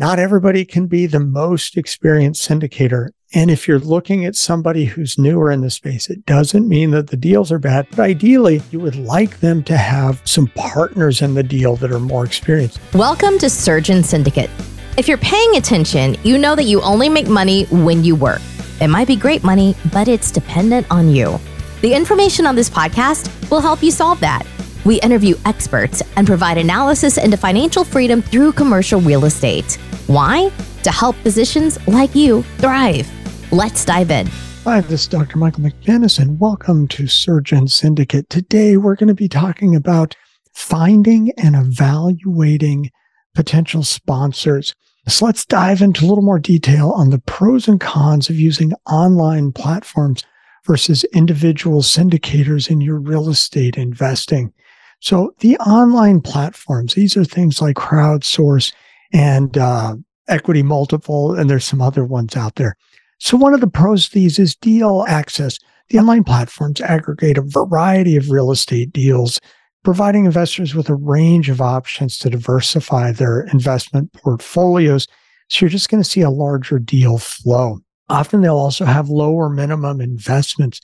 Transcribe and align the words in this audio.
not 0.00 0.20
everybody 0.20 0.64
can 0.64 0.86
be 0.86 1.06
the 1.06 1.18
most 1.18 1.76
experienced 1.76 2.48
syndicator. 2.48 3.08
And 3.34 3.50
if 3.50 3.66
you're 3.66 3.80
looking 3.80 4.24
at 4.24 4.36
somebody 4.36 4.84
who's 4.84 5.18
newer 5.18 5.50
in 5.50 5.60
the 5.60 5.70
space, 5.70 6.08
it 6.08 6.24
doesn't 6.24 6.68
mean 6.68 6.92
that 6.92 7.08
the 7.08 7.16
deals 7.16 7.50
are 7.50 7.58
bad. 7.58 7.88
But 7.90 7.98
ideally, 7.98 8.62
you 8.70 8.78
would 8.78 8.94
like 8.94 9.40
them 9.40 9.64
to 9.64 9.76
have 9.76 10.22
some 10.24 10.46
partners 10.54 11.20
in 11.20 11.34
the 11.34 11.42
deal 11.42 11.74
that 11.76 11.90
are 11.90 11.98
more 11.98 12.24
experienced. 12.24 12.78
Welcome 12.94 13.38
to 13.40 13.50
Surgeon 13.50 14.04
Syndicate. 14.04 14.50
If 14.96 15.08
you're 15.08 15.18
paying 15.18 15.56
attention, 15.56 16.16
you 16.22 16.38
know 16.38 16.54
that 16.54 16.66
you 16.66 16.80
only 16.82 17.08
make 17.08 17.26
money 17.26 17.64
when 17.64 18.04
you 18.04 18.14
work. 18.14 18.40
It 18.80 18.86
might 18.86 19.08
be 19.08 19.16
great 19.16 19.42
money, 19.42 19.74
but 19.92 20.06
it's 20.06 20.30
dependent 20.30 20.86
on 20.92 21.08
you. 21.08 21.40
The 21.80 21.92
information 21.92 22.46
on 22.46 22.54
this 22.54 22.70
podcast 22.70 23.50
will 23.50 23.60
help 23.60 23.82
you 23.82 23.90
solve 23.90 24.20
that. 24.20 24.46
We 24.84 25.00
interview 25.00 25.34
experts 25.44 26.04
and 26.14 26.24
provide 26.24 26.56
analysis 26.56 27.18
into 27.18 27.36
financial 27.36 27.82
freedom 27.82 28.22
through 28.22 28.52
commercial 28.52 29.00
real 29.00 29.24
estate. 29.24 29.76
Why? 30.08 30.50
To 30.84 30.90
help 30.90 31.16
physicians 31.16 31.86
like 31.86 32.14
you 32.14 32.42
thrive. 32.56 33.06
Let's 33.52 33.84
dive 33.84 34.10
in. 34.10 34.26
Hi, 34.64 34.80
this 34.80 35.02
is 35.02 35.06
Dr. 35.06 35.36
Michael 35.36 35.64
McManus, 35.64 36.18
and 36.18 36.40
welcome 36.40 36.88
to 36.88 37.06
Surgeon 37.06 37.68
Syndicate. 37.68 38.30
Today, 38.30 38.78
we're 38.78 38.94
going 38.94 39.08
to 39.08 39.14
be 39.14 39.28
talking 39.28 39.76
about 39.76 40.16
finding 40.54 41.30
and 41.32 41.54
evaluating 41.54 42.90
potential 43.34 43.82
sponsors. 43.82 44.74
So 45.08 45.26
let's 45.26 45.44
dive 45.44 45.82
into 45.82 46.06
a 46.06 46.08
little 46.08 46.24
more 46.24 46.38
detail 46.38 46.92
on 46.92 47.10
the 47.10 47.18
pros 47.18 47.68
and 47.68 47.78
cons 47.78 48.30
of 48.30 48.36
using 48.36 48.72
online 48.90 49.52
platforms 49.52 50.24
versus 50.64 51.04
individual 51.12 51.82
syndicators 51.82 52.70
in 52.70 52.80
your 52.80 52.98
real 52.98 53.28
estate 53.28 53.76
investing. 53.76 54.54
So 55.00 55.34
the 55.40 55.58
online 55.58 56.22
platforms, 56.22 56.94
these 56.94 57.14
are 57.14 57.26
things 57.26 57.60
like 57.60 57.76
crowdsource 57.76 58.72
and 59.12 59.56
uh, 59.56 59.96
EquityMultiple, 60.28 61.38
and 61.38 61.48
there's 61.48 61.64
some 61.64 61.80
other 61.80 62.04
ones 62.04 62.36
out 62.36 62.56
there. 62.56 62.76
So 63.18 63.36
one 63.36 63.54
of 63.54 63.60
the 63.60 63.66
pros 63.66 64.06
of 64.06 64.12
these 64.12 64.38
is 64.38 64.54
deal 64.54 65.04
access. 65.08 65.58
The 65.88 65.98
online 65.98 66.24
platforms 66.24 66.80
aggregate 66.80 67.38
a 67.38 67.42
variety 67.42 68.16
of 68.16 68.30
real 68.30 68.50
estate 68.52 68.92
deals, 68.92 69.40
providing 69.82 70.26
investors 70.26 70.74
with 70.74 70.88
a 70.88 70.94
range 70.94 71.48
of 71.48 71.60
options 71.60 72.18
to 72.18 72.30
diversify 72.30 73.12
their 73.12 73.42
investment 73.52 74.12
portfolios. 74.12 75.06
So 75.48 75.64
you're 75.64 75.70
just 75.70 75.88
going 75.88 76.02
to 76.02 76.08
see 76.08 76.20
a 76.20 76.30
larger 76.30 76.78
deal 76.78 77.18
flow. 77.18 77.78
Often 78.08 78.42
they'll 78.42 78.56
also 78.56 78.84
have 78.84 79.08
lower 79.08 79.48
minimum 79.48 80.00
investments 80.00 80.80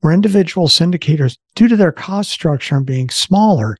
where 0.00 0.12
individual 0.12 0.68
syndicators, 0.68 1.38
due 1.54 1.68
to 1.68 1.76
their 1.76 1.92
cost 1.92 2.30
structure 2.30 2.76
and 2.76 2.86
being 2.86 3.08
smaller, 3.08 3.76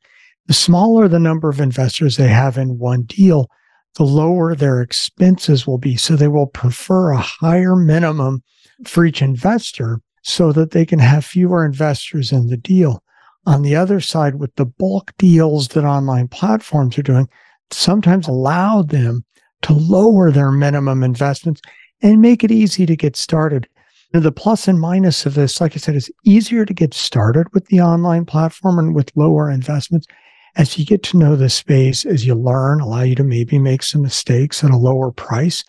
the 0.46 0.54
smaller 0.54 1.08
the 1.08 1.18
number 1.18 1.48
of 1.48 1.60
investors 1.60 2.16
they 2.16 2.28
have 2.28 2.56
in 2.56 2.78
one 2.78 3.02
deal, 3.02 3.50
the 3.96 4.04
lower 4.04 4.54
their 4.54 4.80
expenses 4.80 5.66
will 5.66 5.78
be. 5.78 5.96
So 5.96 6.16
they 6.16 6.28
will 6.28 6.46
prefer 6.46 7.10
a 7.10 7.18
higher 7.18 7.76
minimum 7.76 8.42
for 8.84 9.04
each 9.04 9.22
investor 9.22 10.00
so 10.22 10.52
that 10.52 10.70
they 10.70 10.86
can 10.86 10.98
have 10.98 11.24
fewer 11.24 11.64
investors 11.64 12.32
in 12.32 12.46
the 12.46 12.56
deal. 12.56 13.02
On 13.44 13.62
the 13.62 13.74
other 13.74 14.00
side, 14.00 14.36
with 14.36 14.54
the 14.54 14.64
bulk 14.64 15.12
deals 15.18 15.68
that 15.68 15.84
online 15.84 16.28
platforms 16.28 16.96
are 16.96 17.02
doing, 17.02 17.28
sometimes 17.70 18.28
allow 18.28 18.82
them 18.82 19.24
to 19.62 19.72
lower 19.72 20.30
their 20.30 20.52
minimum 20.52 21.02
investments 21.02 21.60
and 22.02 22.20
make 22.20 22.44
it 22.44 22.50
easy 22.50 22.86
to 22.86 22.96
get 22.96 23.16
started. 23.16 23.68
The 24.12 24.32
plus 24.32 24.68
and 24.68 24.78
minus 24.78 25.24
of 25.24 25.34
this, 25.34 25.60
like 25.60 25.74
I 25.74 25.78
said, 25.78 25.96
is 25.96 26.10
easier 26.24 26.64
to 26.66 26.74
get 26.74 26.92
started 26.92 27.46
with 27.54 27.66
the 27.66 27.80
online 27.80 28.26
platform 28.26 28.78
and 28.78 28.94
with 28.94 29.10
lower 29.16 29.50
investments. 29.50 30.06
As 30.54 30.78
you 30.78 30.84
get 30.84 31.02
to 31.04 31.16
know 31.16 31.34
the 31.34 31.48
space, 31.48 32.04
as 32.04 32.26
you 32.26 32.34
learn, 32.34 32.80
allow 32.80 33.02
you 33.02 33.14
to 33.14 33.24
maybe 33.24 33.58
make 33.58 33.82
some 33.82 34.02
mistakes 34.02 34.62
at 34.62 34.70
a 34.70 34.76
lower 34.76 35.10
price. 35.10 35.64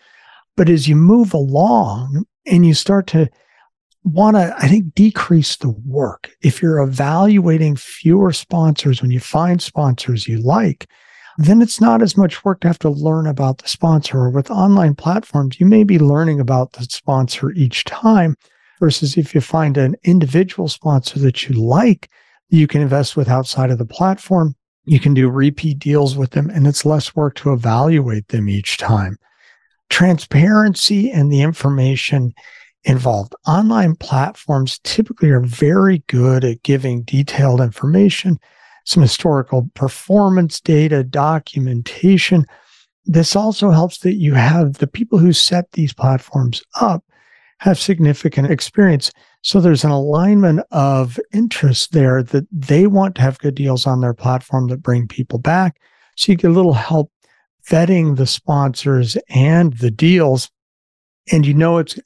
But 0.56 0.68
as 0.68 0.88
you 0.88 0.94
move 0.94 1.32
along 1.32 2.26
and 2.46 2.66
you 2.66 2.74
start 2.74 3.06
to 3.08 3.28
want 4.04 4.36
to, 4.36 4.54
I 4.58 4.68
think, 4.68 4.94
decrease 4.94 5.56
the 5.56 5.70
work, 5.70 6.30
if 6.42 6.60
you're 6.60 6.80
evaluating 6.80 7.76
fewer 7.76 8.32
sponsors 8.32 9.00
when 9.00 9.10
you 9.10 9.20
find 9.20 9.62
sponsors 9.62 10.28
you 10.28 10.38
like, 10.38 10.86
then 11.38 11.62
it's 11.62 11.80
not 11.80 12.02
as 12.02 12.16
much 12.16 12.44
work 12.44 12.60
to 12.60 12.68
have 12.68 12.78
to 12.80 12.90
learn 12.90 13.26
about 13.26 13.58
the 13.58 13.68
sponsor. 13.68 14.18
Or 14.18 14.30
with 14.30 14.50
online 14.50 14.94
platforms, 14.94 15.58
you 15.58 15.66
may 15.66 15.82
be 15.82 15.98
learning 15.98 16.40
about 16.40 16.74
the 16.74 16.84
sponsor 16.84 17.50
each 17.52 17.84
time, 17.84 18.36
versus 18.80 19.16
if 19.16 19.34
you 19.34 19.40
find 19.40 19.78
an 19.78 19.96
individual 20.04 20.68
sponsor 20.68 21.18
that 21.20 21.48
you 21.48 21.54
like, 21.54 22.10
you 22.50 22.66
can 22.66 22.82
invest 22.82 23.16
with 23.16 23.28
outside 23.28 23.70
of 23.70 23.78
the 23.78 23.86
platform. 23.86 24.54
You 24.84 25.00
can 25.00 25.14
do 25.14 25.28
repeat 25.28 25.78
deals 25.78 26.16
with 26.16 26.30
them, 26.30 26.50
and 26.50 26.66
it's 26.66 26.84
less 26.84 27.16
work 27.16 27.34
to 27.36 27.52
evaluate 27.52 28.28
them 28.28 28.48
each 28.48 28.76
time. 28.76 29.18
Transparency 29.88 31.10
and 31.10 31.32
the 31.32 31.42
information 31.42 32.34
involved. 32.84 33.34
Online 33.46 33.96
platforms 33.96 34.78
typically 34.84 35.30
are 35.30 35.40
very 35.40 36.02
good 36.06 36.44
at 36.44 36.62
giving 36.62 37.02
detailed 37.02 37.60
information 37.60 38.38
some 38.84 39.02
historical 39.02 39.70
performance 39.74 40.60
data, 40.60 41.02
documentation. 41.02 42.44
This 43.06 43.34
also 43.34 43.70
helps 43.70 43.98
that 43.98 44.14
you 44.14 44.34
have 44.34 44.74
the 44.74 44.86
people 44.86 45.18
who 45.18 45.32
set 45.32 45.72
these 45.72 45.92
platforms 45.92 46.62
up 46.80 47.04
have 47.58 47.78
significant 47.78 48.50
experience. 48.50 49.10
So 49.44 49.60
there's 49.60 49.84
an 49.84 49.90
alignment 49.90 50.60
of 50.70 51.20
interest 51.32 51.92
there 51.92 52.22
that 52.22 52.46
they 52.50 52.86
want 52.86 53.14
to 53.16 53.20
have 53.20 53.38
good 53.38 53.54
deals 53.54 53.86
on 53.86 54.00
their 54.00 54.14
platform 54.14 54.68
that 54.68 54.82
bring 54.82 55.06
people 55.06 55.38
back. 55.38 55.78
So 56.16 56.32
you 56.32 56.38
get 56.38 56.50
a 56.50 56.54
little 56.54 56.72
help 56.72 57.12
vetting 57.68 58.16
the 58.16 58.26
sponsors 58.26 59.18
and 59.28 59.74
the 59.74 59.90
deals. 59.90 60.50
And 61.30 61.46
you 61.46 61.52
know 61.52 61.76
it's 61.76 61.98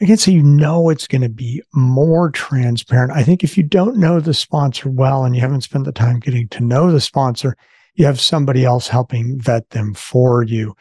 I 0.00 0.06
can 0.06 0.16
say 0.16 0.32
you 0.32 0.42
know 0.42 0.88
it's 0.90 1.08
going 1.08 1.22
to 1.22 1.28
be 1.28 1.60
more 1.74 2.30
transparent. 2.30 3.12
I 3.12 3.24
think 3.24 3.42
if 3.42 3.56
you 3.56 3.64
don't 3.64 3.96
know 3.96 4.20
the 4.20 4.32
sponsor 4.32 4.88
well 4.88 5.24
and 5.24 5.34
you 5.34 5.40
haven't 5.42 5.62
spent 5.62 5.84
the 5.84 5.92
time 5.92 6.20
getting 6.20 6.48
to 6.48 6.62
know 6.62 6.90
the 6.90 7.00
sponsor, 7.00 7.56
you 7.96 8.06
have 8.06 8.20
somebody 8.20 8.64
else 8.64 8.86
helping 8.88 9.40
vet 9.40 9.68
them 9.70 9.92
for 9.94 10.44
you. 10.44 10.74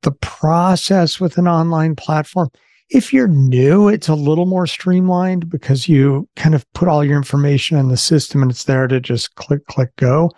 The 0.00 0.12
process 0.12 1.20
with 1.20 1.36
an 1.36 1.46
online 1.46 1.94
platform, 1.94 2.48
if 2.94 3.12
you're 3.12 3.28
new, 3.28 3.88
it's 3.88 4.08
a 4.08 4.14
little 4.14 4.46
more 4.46 4.66
streamlined 4.66 5.48
because 5.48 5.88
you 5.88 6.28
kind 6.36 6.54
of 6.54 6.70
put 6.72 6.88
all 6.88 7.04
your 7.04 7.16
information 7.16 7.78
in 7.78 7.88
the 7.88 7.96
system 7.96 8.42
and 8.42 8.50
it's 8.50 8.64
there 8.64 8.86
to 8.86 9.00
just 9.00 9.34
click, 9.36 9.66
click, 9.66 9.94
go. 9.96 10.30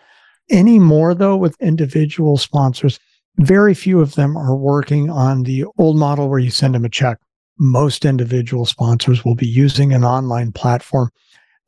Any 0.51 0.79
more 0.79 1.15
though 1.15 1.37
with 1.37 1.61
individual 1.61 2.37
sponsors, 2.37 2.99
very 3.39 3.75
few 3.75 4.01
of 4.01 4.15
them 4.15 4.37
are 4.37 4.57
working 4.57 5.11
on 5.11 5.43
the 5.43 5.65
old 5.79 5.97
model 5.97 6.29
where 6.29 6.39
you 6.39 6.51
send 6.51 6.75
them 6.75 6.85
a 6.85 6.89
check 6.89 7.19
most 7.59 8.05
individual 8.05 8.65
sponsors 8.67 9.25
will 9.25 9.35
be 9.35 9.47
using 9.47 9.93
an 9.93 10.05
online 10.05 10.53
platform 10.53 11.11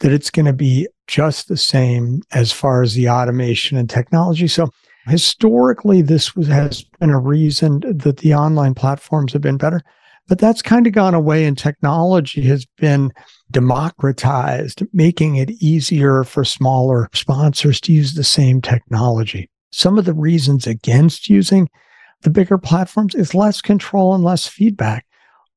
that 0.00 0.12
it's 0.12 0.30
going 0.30 0.46
to 0.46 0.52
be 0.52 0.88
just 1.06 1.48
the 1.48 1.56
same 1.56 2.22
as 2.32 2.52
far 2.52 2.82
as 2.82 2.94
the 2.94 3.08
automation 3.08 3.78
and 3.78 3.88
technology. 3.88 4.48
So 4.48 4.68
historically, 5.06 6.02
this 6.02 6.34
was, 6.34 6.48
has 6.48 6.84
been 7.00 7.10
a 7.10 7.18
reason 7.18 7.80
that 7.80 8.18
the 8.18 8.34
online 8.34 8.74
platforms 8.74 9.32
have 9.32 9.42
been 9.42 9.56
better, 9.56 9.82
but 10.28 10.38
that's 10.38 10.62
kind 10.62 10.86
of 10.86 10.92
gone 10.92 11.14
away 11.14 11.44
and 11.44 11.56
technology 11.56 12.42
has 12.42 12.66
been 12.78 13.12
democratized, 13.50 14.82
making 14.92 15.36
it 15.36 15.50
easier 15.62 16.24
for 16.24 16.44
smaller 16.44 17.08
sponsors 17.12 17.80
to 17.82 17.92
use 17.92 18.14
the 18.14 18.24
same 18.24 18.60
technology. 18.60 19.48
Some 19.70 19.98
of 19.98 20.04
the 20.04 20.14
reasons 20.14 20.66
against 20.66 21.28
using 21.28 21.68
the 22.22 22.30
bigger 22.30 22.58
platforms 22.58 23.14
is 23.14 23.34
less 23.34 23.60
control 23.60 24.14
and 24.14 24.24
less 24.24 24.46
feedback 24.46 25.06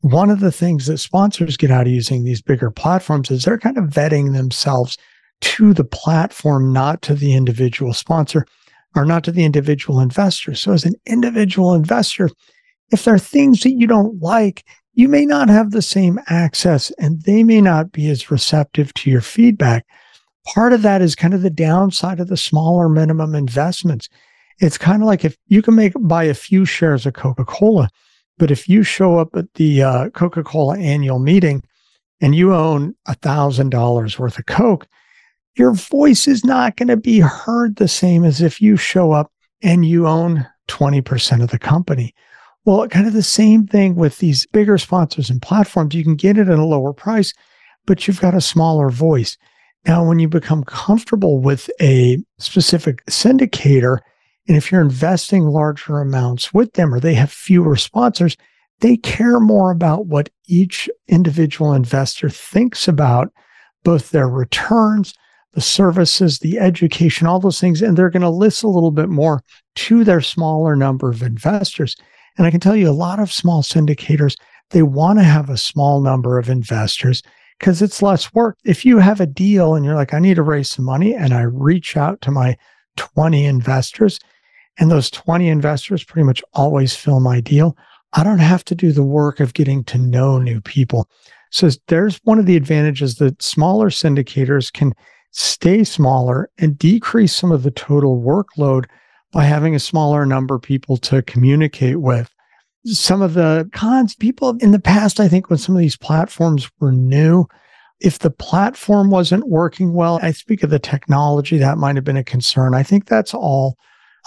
one 0.01 0.29
of 0.29 0.39
the 0.39 0.51
things 0.51 0.85
that 0.85 0.97
sponsors 0.97 1.57
get 1.57 1.71
out 1.71 1.87
of 1.87 1.93
using 1.93 2.23
these 2.23 2.41
bigger 2.41 2.71
platforms 2.71 3.29
is 3.29 3.43
they're 3.43 3.57
kind 3.57 3.77
of 3.77 3.85
vetting 3.85 4.33
themselves 4.33 4.97
to 5.41 5.73
the 5.73 5.83
platform, 5.83 6.71
not 6.71 7.01
to 7.01 7.15
the 7.15 7.33
individual 7.33 7.93
sponsor 7.93 8.45
or 8.95 9.05
not 9.05 9.23
to 9.25 9.31
the 9.31 9.43
individual 9.43 9.99
investor. 9.99 10.55
So, 10.55 10.71
as 10.71 10.85
an 10.85 10.95
individual 11.05 11.73
investor, 11.73 12.29
if 12.91 13.03
there 13.03 13.13
are 13.13 13.19
things 13.19 13.61
that 13.61 13.73
you 13.73 13.87
don't 13.87 14.21
like, 14.21 14.63
you 14.93 15.07
may 15.07 15.25
not 15.25 15.49
have 15.49 15.71
the 15.71 15.81
same 15.81 16.19
access 16.27 16.91
and 16.99 17.21
they 17.23 17.43
may 17.43 17.61
not 17.61 17.91
be 17.91 18.09
as 18.09 18.31
receptive 18.31 18.93
to 18.95 19.09
your 19.09 19.21
feedback. 19.21 19.85
Part 20.45 20.73
of 20.73 20.81
that 20.81 21.01
is 21.01 21.15
kind 21.15 21.33
of 21.33 21.41
the 21.41 21.49
downside 21.49 22.19
of 22.19 22.27
the 22.27 22.37
smaller 22.37 22.89
minimum 22.89 23.35
investments. 23.35 24.09
It's 24.59 24.77
kind 24.77 25.01
of 25.01 25.07
like 25.07 25.23
if 25.23 25.37
you 25.47 25.61
can 25.61 25.75
make 25.75 25.93
buy 25.99 26.25
a 26.25 26.33
few 26.33 26.65
shares 26.65 27.05
of 27.05 27.13
Coca 27.13 27.45
Cola, 27.45 27.89
but 28.37 28.51
if 28.51 28.67
you 28.67 28.83
show 28.83 29.17
up 29.17 29.35
at 29.35 29.53
the 29.53 29.83
uh, 29.83 30.09
Coca 30.09 30.43
Cola 30.43 30.77
annual 30.77 31.19
meeting 31.19 31.63
and 32.19 32.35
you 32.35 32.53
own 32.53 32.95
$1,000 33.07 34.19
worth 34.19 34.39
of 34.39 34.45
Coke, 34.47 34.87
your 35.55 35.73
voice 35.73 36.27
is 36.27 36.43
not 36.43 36.75
going 36.77 36.87
to 36.87 36.97
be 36.97 37.19
heard 37.19 37.75
the 37.75 37.87
same 37.87 38.23
as 38.23 38.41
if 38.41 38.61
you 38.61 38.75
show 38.75 39.11
up 39.11 39.31
and 39.61 39.85
you 39.85 40.07
own 40.07 40.47
20% 40.67 41.43
of 41.43 41.49
the 41.49 41.59
company. 41.59 42.13
Well, 42.69 42.87
kind 42.87 43.07
of 43.07 43.13
the 43.13 43.23
same 43.23 43.65
thing 43.65 43.95
with 43.95 44.19
these 44.19 44.45
bigger 44.45 44.77
sponsors 44.77 45.31
and 45.31 45.41
platforms. 45.41 45.95
You 45.95 46.03
can 46.03 46.15
get 46.15 46.37
it 46.37 46.49
at 46.49 46.59
a 46.59 46.63
lower 46.63 46.93
price, 46.93 47.33
but 47.87 48.07
you've 48.07 48.21
got 48.21 48.35
a 48.35 48.41
smaller 48.41 48.91
voice. 48.91 49.39
Now, 49.87 50.07
when 50.07 50.19
you 50.19 50.27
become 50.27 50.63
comfortable 50.63 51.39
with 51.39 51.71
a 51.81 52.19
specific 52.37 53.03
syndicator 53.07 54.01
And 54.47 54.55
if 54.55 54.71
you're 54.71 54.81
investing 54.81 55.45
larger 55.45 55.99
amounts 55.99 56.53
with 56.53 56.73
them 56.73 56.93
or 56.93 56.99
they 56.99 57.15
have 57.15 57.31
fewer 57.31 57.75
sponsors, 57.75 58.37
they 58.81 58.97
care 58.97 59.39
more 59.39 59.71
about 59.71 60.05
what 60.05 60.29
each 60.47 60.87
individual 61.07 61.73
investor 61.73 62.29
thinks 62.29 62.87
about 62.87 63.33
both 63.83 64.11
their 64.11 64.29
returns, 64.29 65.15
the 65.53 65.61
services, 65.61 66.37
the 66.37 66.59
education, 66.59 67.25
all 67.25 67.39
those 67.39 67.59
things. 67.59 67.81
And 67.81 67.97
they're 67.97 68.11
going 68.11 68.21
to 68.21 68.29
list 68.29 68.61
a 68.61 68.69
little 68.69 68.91
bit 68.91 69.09
more 69.09 69.41
to 69.77 70.03
their 70.03 70.21
smaller 70.21 70.75
number 70.75 71.09
of 71.09 71.23
investors. 71.23 71.95
And 72.39 72.47
I 72.47 72.51
can 72.51 72.61
tell 72.61 72.75
you 72.75 72.89
a 72.89 72.91
lot 72.91 73.19
of 73.19 73.33
small 73.33 73.61
syndicators, 73.61 74.37
they 74.69 74.81
want 74.81 75.19
to 75.19 75.25
have 75.25 75.49
a 75.49 75.57
small 75.57 75.99
number 75.99 76.39
of 76.39 76.49
investors 76.49 77.21
because 77.59 77.81
it's 77.81 78.01
less 78.01 78.33
work. 78.33 78.57
If 78.63 78.85
you 78.85 78.99
have 78.99 79.19
a 79.19 79.25
deal 79.25 79.75
and 79.75 79.83
you're 79.83 79.95
like, 79.95 80.13
I 80.13 80.19
need 80.19 80.35
to 80.35 80.41
raise 80.41 80.71
some 80.71 80.85
money, 80.85 81.13
and 81.13 81.33
I 81.33 81.41
reach 81.41 81.97
out 81.97 82.21
to 82.21 82.31
my 82.31 82.55
20 82.95 83.45
investors, 83.45 84.19
and 84.79 84.89
those 84.89 85.11
20 85.11 85.49
investors 85.49 86.05
pretty 86.05 86.23
much 86.23 86.41
always 86.53 86.95
fill 86.95 87.19
my 87.19 87.41
deal, 87.41 87.75
I 88.13 88.23
don't 88.23 88.39
have 88.39 88.63
to 88.65 88.75
do 88.75 88.93
the 88.93 89.03
work 89.03 89.41
of 89.41 89.53
getting 89.53 89.83
to 89.85 89.97
know 89.97 90.39
new 90.39 90.61
people. 90.61 91.09
So 91.51 91.69
there's 91.87 92.21
one 92.23 92.39
of 92.39 92.45
the 92.45 92.55
advantages 92.55 93.15
that 93.15 93.43
smaller 93.43 93.89
syndicators 93.89 94.71
can 94.71 94.93
stay 95.31 95.83
smaller 95.83 96.49
and 96.57 96.77
decrease 96.77 97.35
some 97.35 97.51
of 97.51 97.63
the 97.63 97.71
total 97.71 98.21
workload 98.21 98.85
by 99.31 99.43
having 99.43 99.75
a 99.75 99.79
smaller 99.79 100.25
number 100.25 100.55
of 100.55 100.61
people 100.61 100.97
to 100.97 101.21
communicate 101.21 102.01
with. 102.01 102.33
Some 102.85 103.21
of 103.21 103.33
the 103.33 103.69
cons, 103.73 104.15
people 104.15 104.57
in 104.61 104.71
the 104.71 104.79
past, 104.79 105.19
I 105.19 105.27
think 105.27 105.49
when 105.49 105.59
some 105.59 105.75
of 105.75 105.81
these 105.81 105.97
platforms 105.97 106.69
were 106.79 106.91
new, 106.91 107.45
if 107.99 108.19
the 108.19 108.31
platform 108.31 109.09
wasn't 109.09 109.49
working 109.49 109.93
well, 109.93 110.19
I 110.21 110.31
speak 110.31 110.63
of 110.63 110.69
the 110.69 110.79
technology, 110.79 111.57
that 111.57 111.77
might 111.77 111.95
have 111.95 112.05
been 112.05 112.17
a 112.17 112.23
concern. 112.23 112.73
I 112.73 112.83
think 112.83 113.05
that's 113.05 113.33
all 113.33 113.77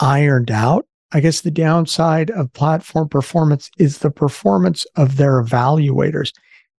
ironed 0.00 0.50
out. 0.50 0.87
I 1.12 1.20
guess 1.20 1.40
the 1.40 1.50
downside 1.50 2.31
of 2.31 2.52
platform 2.52 3.08
performance 3.08 3.70
is 3.78 3.98
the 3.98 4.10
performance 4.10 4.87
of 4.96 5.16
their 5.16 5.43
evaluators. 5.43 6.32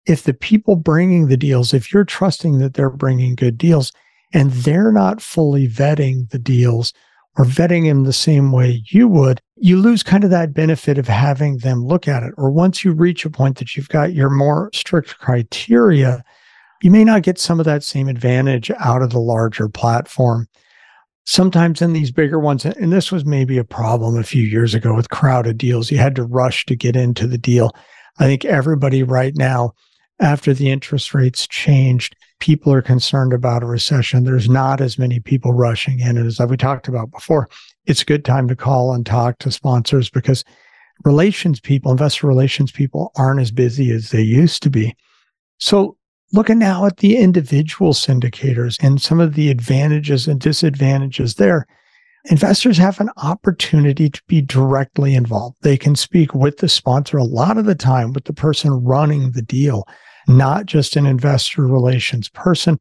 If 0.07 0.25
the 0.25 0.35
people 0.35 0.77
bringing 0.77 1.29
the 1.29 1.37
deals, 1.37 1.73
if 1.73 1.93
you're 1.93 2.05
trusting 2.05 2.59
that 2.59 2.75
they're 2.75 2.91
bringing 2.91 3.35
good 3.35 3.57
deals 3.57 3.93
and 4.33 4.51
they're 4.51 4.93
not 4.93 5.23
fully 5.23 5.69
vetting 5.69 6.31
the 6.31 6.39
deals 6.39 6.93
or 7.39 7.45
vetting 7.45 7.89
them 7.89 8.05
the 8.05 8.13
same 8.13 8.53
way 8.53 8.83
you 8.91 9.09
would, 9.09 9.41
you 9.57 9.79
lose 9.79 10.03
kind 10.03 10.25
of 10.25 10.31
that 10.31 10.53
benefit 10.53 10.99
of 10.99 11.09
having 11.09 11.59
them 11.59 11.85
look 11.85 12.07
at 12.07 12.23
it. 12.23 12.35
Or 12.37 12.51
once 12.51 12.85
you 12.85 12.93
reach 12.93 13.25
a 13.25 13.31
point 13.31 13.59
that 13.59 13.77
you've 13.77 13.89
got 13.89 14.13
your 14.13 14.29
more 14.29 14.71
strict 14.75 15.19
criteria, 15.19 16.23
you 16.83 16.91
may 16.91 17.05
not 17.05 17.23
get 17.23 17.39
some 17.39 17.61
of 17.61 17.67
that 17.67 17.85
same 17.85 18.09
advantage 18.09 18.71
out 18.79 19.03
of 19.03 19.11
the 19.11 19.21
larger 19.21 19.69
platform. 19.69 20.49
Sometimes 21.25 21.81
in 21.81 21.93
these 21.93 22.11
bigger 22.11 22.41
ones, 22.41 22.65
and 22.65 22.93
this 22.93 23.13
was 23.13 23.25
maybe 23.25 23.57
a 23.57 23.65
problem 23.65 24.19
a 24.19 24.25
few 24.25 24.43
years 24.43 24.75
ago 24.75 24.95
with 24.95 25.11
crowded 25.11 25.57
deals, 25.57 25.91
you 25.91 25.99
had 25.99 26.17
to 26.17 26.25
rush 26.25 26.67
to 26.67 26.75
get 26.75 26.97
into 26.97 27.29
the 27.29 27.39
deal. 27.39 27.71
I 28.19 28.25
think 28.25 28.45
everybody 28.45 29.05
right 29.05 29.35
now, 29.37 29.73
after 30.21 30.53
the 30.53 30.71
interest 30.71 31.15
rates 31.15 31.47
changed, 31.47 32.17
people 32.43 32.73
are 32.73 32.83
concerned 32.83 33.33
about 33.33 33.63
a 33.63 33.67
recession. 33.67 34.25
There's 34.25 34.49
not 34.49 34.81
as 34.81 34.99
many 34.99 35.21
people 35.21 35.53
rushing 35.53 36.01
in. 36.01 36.19
And 36.19 36.27
as 36.27 36.41
we 36.41 36.57
talked 36.57 36.89
about 36.89 37.13
before, 37.13 37.49
it's 37.87 38.03
a 38.03 38.05
good 38.05 38.25
time 38.25 38.49
to 38.49 38.57
call 38.57 38.93
and 38.93 39.07
talk 39.07 39.39
to 39.39 39.53
sponsors 39.53 40.11
because 40.11 40.45
relations 41.05 41.61
people, 41.61 41.93
investor 41.93 42.27
relations 42.27 42.73
people 42.73 43.13
aren't 43.15 43.41
as 43.41 43.53
busy 43.53 43.93
as 43.93 44.11
they 44.11 44.23
used 44.23 44.61
to 44.65 44.71
be. 44.71 44.97
So 45.59 45.97
looking 46.33 46.59
now 46.59 46.85
at 46.85 46.97
the 46.97 47.17
individual 47.17 47.93
syndicators 47.93 48.77
and 48.83 49.01
some 49.01 49.21
of 49.21 49.35
the 49.35 49.49
advantages 49.49 50.27
and 50.27 50.41
disadvantages 50.41 51.37
there, 51.37 51.69
investors 52.25 52.77
have 52.77 52.99
an 52.99 53.11
opportunity 53.19 54.11
to 54.11 54.23
be 54.27 54.43
directly 54.43 55.15
involved. 55.15 55.59
They 55.63 55.77
can 55.77 55.95
speak 55.95 56.35
with 56.35 56.57
the 56.57 56.69
sponsor 56.69 57.19
a 57.19 57.25
lot 57.25 57.57
of 57.57 57.67
the 57.67 57.77
time 57.77 58.13
with 58.13 58.25
the 58.25 58.33
person 58.33 58.83
running 58.83 59.31
the 59.31 59.43
deal 59.43 59.87
not 60.29 60.67
just 60.67 60.97
an 60.97 61.07
investor 61.07 61.67
relations 61.67 62.29
person. 62.29 62.79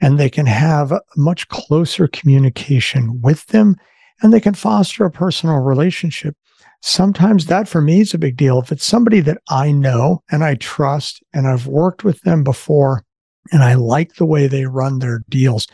And 0.00 0.18
they 0.18 0.30
can 0.30 0.46
have 0.46 0.92
much 1.16 1.48
closer 1.48 2.06
communication 2.06 3.20
with 3.20 3.46
them 3.46 3.76
and 4.22 4.32
they 4.32 4.40
can 4.40 4.54
foster 4.54 5.04
a 5.04 5.10
personal 5.10 5.58
relationship. 5.58 6.36
Sometimes 6.82 7.46
that 7.46 7.68
for 7.68 7.80
me 7.80 8.00
is 8.00 8.14
a 8.14 8.18
big 8.18 8.36
deal. 8.36 8.60
If 8.60 8.70
it's 8.70 8.84
somebody 8.84 9.20
that 9.20 9.38
I 9.48 9.72
know 9.72 10.22
and 10.30 10.44
I 10.44 10.54
trust 10.54 11.22
and 11.32 11.46
I've 11.48 11.66
worked 11.66 12.04
with 12.04 12.20
them 12.22 12.44
before 12.44 13.04
and 13.50 13.62
I 13.62 13.74
like 13.74 14.14
the 14.14 14.26
way 14.26 14.46
they 14.46 14.66
run 14.66 14.98
their 14.98 15.24
deals, 15.28 15.66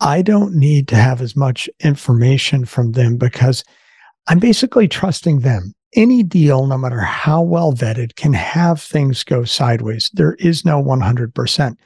I 0.00 0.22
don't 0.22 0.54
need 0.54 0.86
to 0.88 0.96
have 0.96 1.20
as 1.20 1.34
much 1.34 1.68
information 1.80 2.64
from 2.64 2.92
them 2.92 3.16
because 3.16 3.64
I'm 4.28 4.38
basically 4.38 4.88
trusting 4.88 5.40
them 5.40 5.74
any 5.94 6.22
deal, 6.22 6.66
no 6.66 6.78
matter 6.78 7.00
how 7.00 7.42
well 7.42 7.72
vetted, 7.72 8.16
can 8.16 8.32
have 8.32 8.80
things 8.80 9.24
go 9.24 9.44
sideways. 9.44 10.10
There 10.12 10.34
is 10.34 10.64
no 10.64 10.82
100%. 10.82 11.76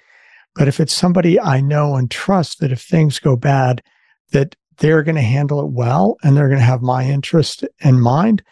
But 0.55 0.69
if 0.69 0.81
it's 0.81 0.95
somebody 0.95 1.39
I 1.39 1.61
know 1.61 1.95
and 1.95 2.11
trust 2.11 2.61
that 2.61 2.73
if 2.73 2.81
things 2.81 3.19
go 3.19 3.37
bad, 3.37 3.83
that 4.33 4.57
they're 4.79 5.03
going 5.03 5.15
to 5.17 5.23
handle 5.23 5.61
it 5.61 5.71
well 5.71 6.17
and 6.23 6.37
they're 6.37 6.49
going 6.49 6.61
to 6.61 6.65
have 6.65 6.83
my 6.83 7.05
interest 7.05 7.65
in 7.81 8.01
mind, 8.01 8.43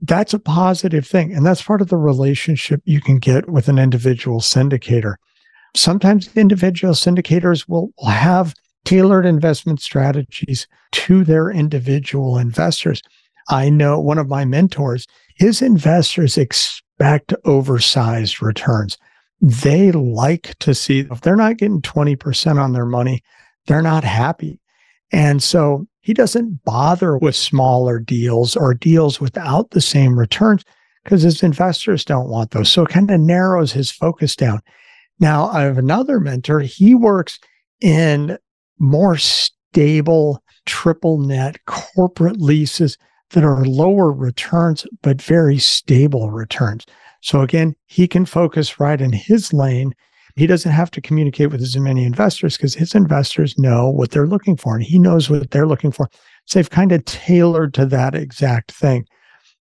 that's 0.00 0.32
a 0.32 0.38
positive 0.38 1.06
thing. 1.06 1.32
And 1.32 1.44
that's 1.44 1.62
part 1.62 1.82
of 1.82 1.88
the 1.88 1.96
relationship 1.96 2.80
you 2.84 3.00
can 3.00 3.18
get 3.18 3.50
with 3.50 3.68
an 3.68 3.78
individual 3.78 4.40
syndicator. 4.40 5.16
Sometimes 5.76 6.34
individual 6.36 6.94
syndicators 6.94 7.68
will, 7.68 7.90
will 7.98 8.08
have 8.08 8.54
tailored 8.84 9.26
investment 9.26 9.80
strategies 9.80 10.66
to 10.92 11.24
their 11.24 11.50
individual 11.50 12.38
investors. 12.38 13.02
I 13.48 13.70
know 13.70 13.98
one 14.00 14.18
of 14.18 14.28
my 14.28 14.44
mentors, 14.44 15.06
his 15.34 15.62
investors 15.62 16.36
expect 16.38 17.34
oversized 17.44 18.42
returns. 18.42 18.98
They 19.40 19.90
like 19.92 20.56
to 20.60 20.74
see 20.74 21.00
if 21.00 21.20
they're 21.22 21.36
not 21.36 21.56
getting 21.56 21.80
20% 21.80 22.60
on 22.60 22.72
their 22.72 22.86
money, 22.86 23.22
they're 23.66 23.82
not 23.82 24.04
happy. 24.04 24.60
And 25.12 25.42
so 25.42 25.86
he 26.00 26.14
doesn't 26.14 26.64
bother 26.64 27.16
with 27.16 27.34
smaller 27.34 27.98
deals 27.98 28.56
or 28.56 28.74
deals 28.74 29.20
without 29.20 29.70
the 29.70 29.80
same 29.80 30.18
returns 30.18 30.64
because 31.04 31.22
his 31.22 31.42
investors 31.42 32.04
don't 32.04 32.28
want 32.28 32.50
those. 32.50 32.70
So 32.70 32.84
it 32.84 32.90
kind 32.90 33.10
of 33.10 33.20
narrows 33.20 33.72
his 33.72 33.90
focus 33.90 34.36
down. 34.36 34.60
Now, 35.18 35.48
I 35.48 35.62
have 35.62 35.78
another 35.78 36.20
mentor. 36.20 36.60
He 36.60 36.94
works 36.94 37.38
in 37.80 38.38
more 38.78 39.16
stable 39.16 40.42
triple 40.66 41.18
net 41.18 41.64
corporate 41.66 42.40
leases 42.40 42.96
that 43.30 43.44
are 43.44 43.64
lower 43.64 44.12
returns, 44.12 44.86
but 45.02 45.22
very 45.22 45.58
stable 45.58 46.30
returns. 46.30 46.84
So 47.22 47.40
again, 47.40 47.74
he 47.86 48.08
can 48.08 48.26
focus 48.26 48.80
right 48.80 49.00
in 49.00 49.12
his 49.12 49.52
lane. 49.52 49.94
He 50.36 50.46
doesn't 50.46 50.72
have 50.72 50.90
to 50.92 51.00
communicate 51.00 51.50
with 51.50 51.60
as 51.60 51.76
many 51.76 52.04
investors 52.04 52.56
because 52.56 52.74
his 52.74 52.94
investors 52.94 53.58
know 53.58 53.90
what 53.90 54.10
they're 54.10 54.26
looking 54.26 54.56
for 54.56 54.74
and 54.74 54.82
he 54.82 54.98
knows 54.98 55.28
what 55.28 55.50
they're 55.50 55.66
looking 55.66 55.92
for. 55.92 56.08
So 56.46 56.58
they've 56.58 56.70
kind 56.70 56.92
of 56.92 57.04
tailored 57.04 57.74
to 57.74 57.86
that 57.86 58.14
exact 58.14 58.72
thing. 58.72 59.06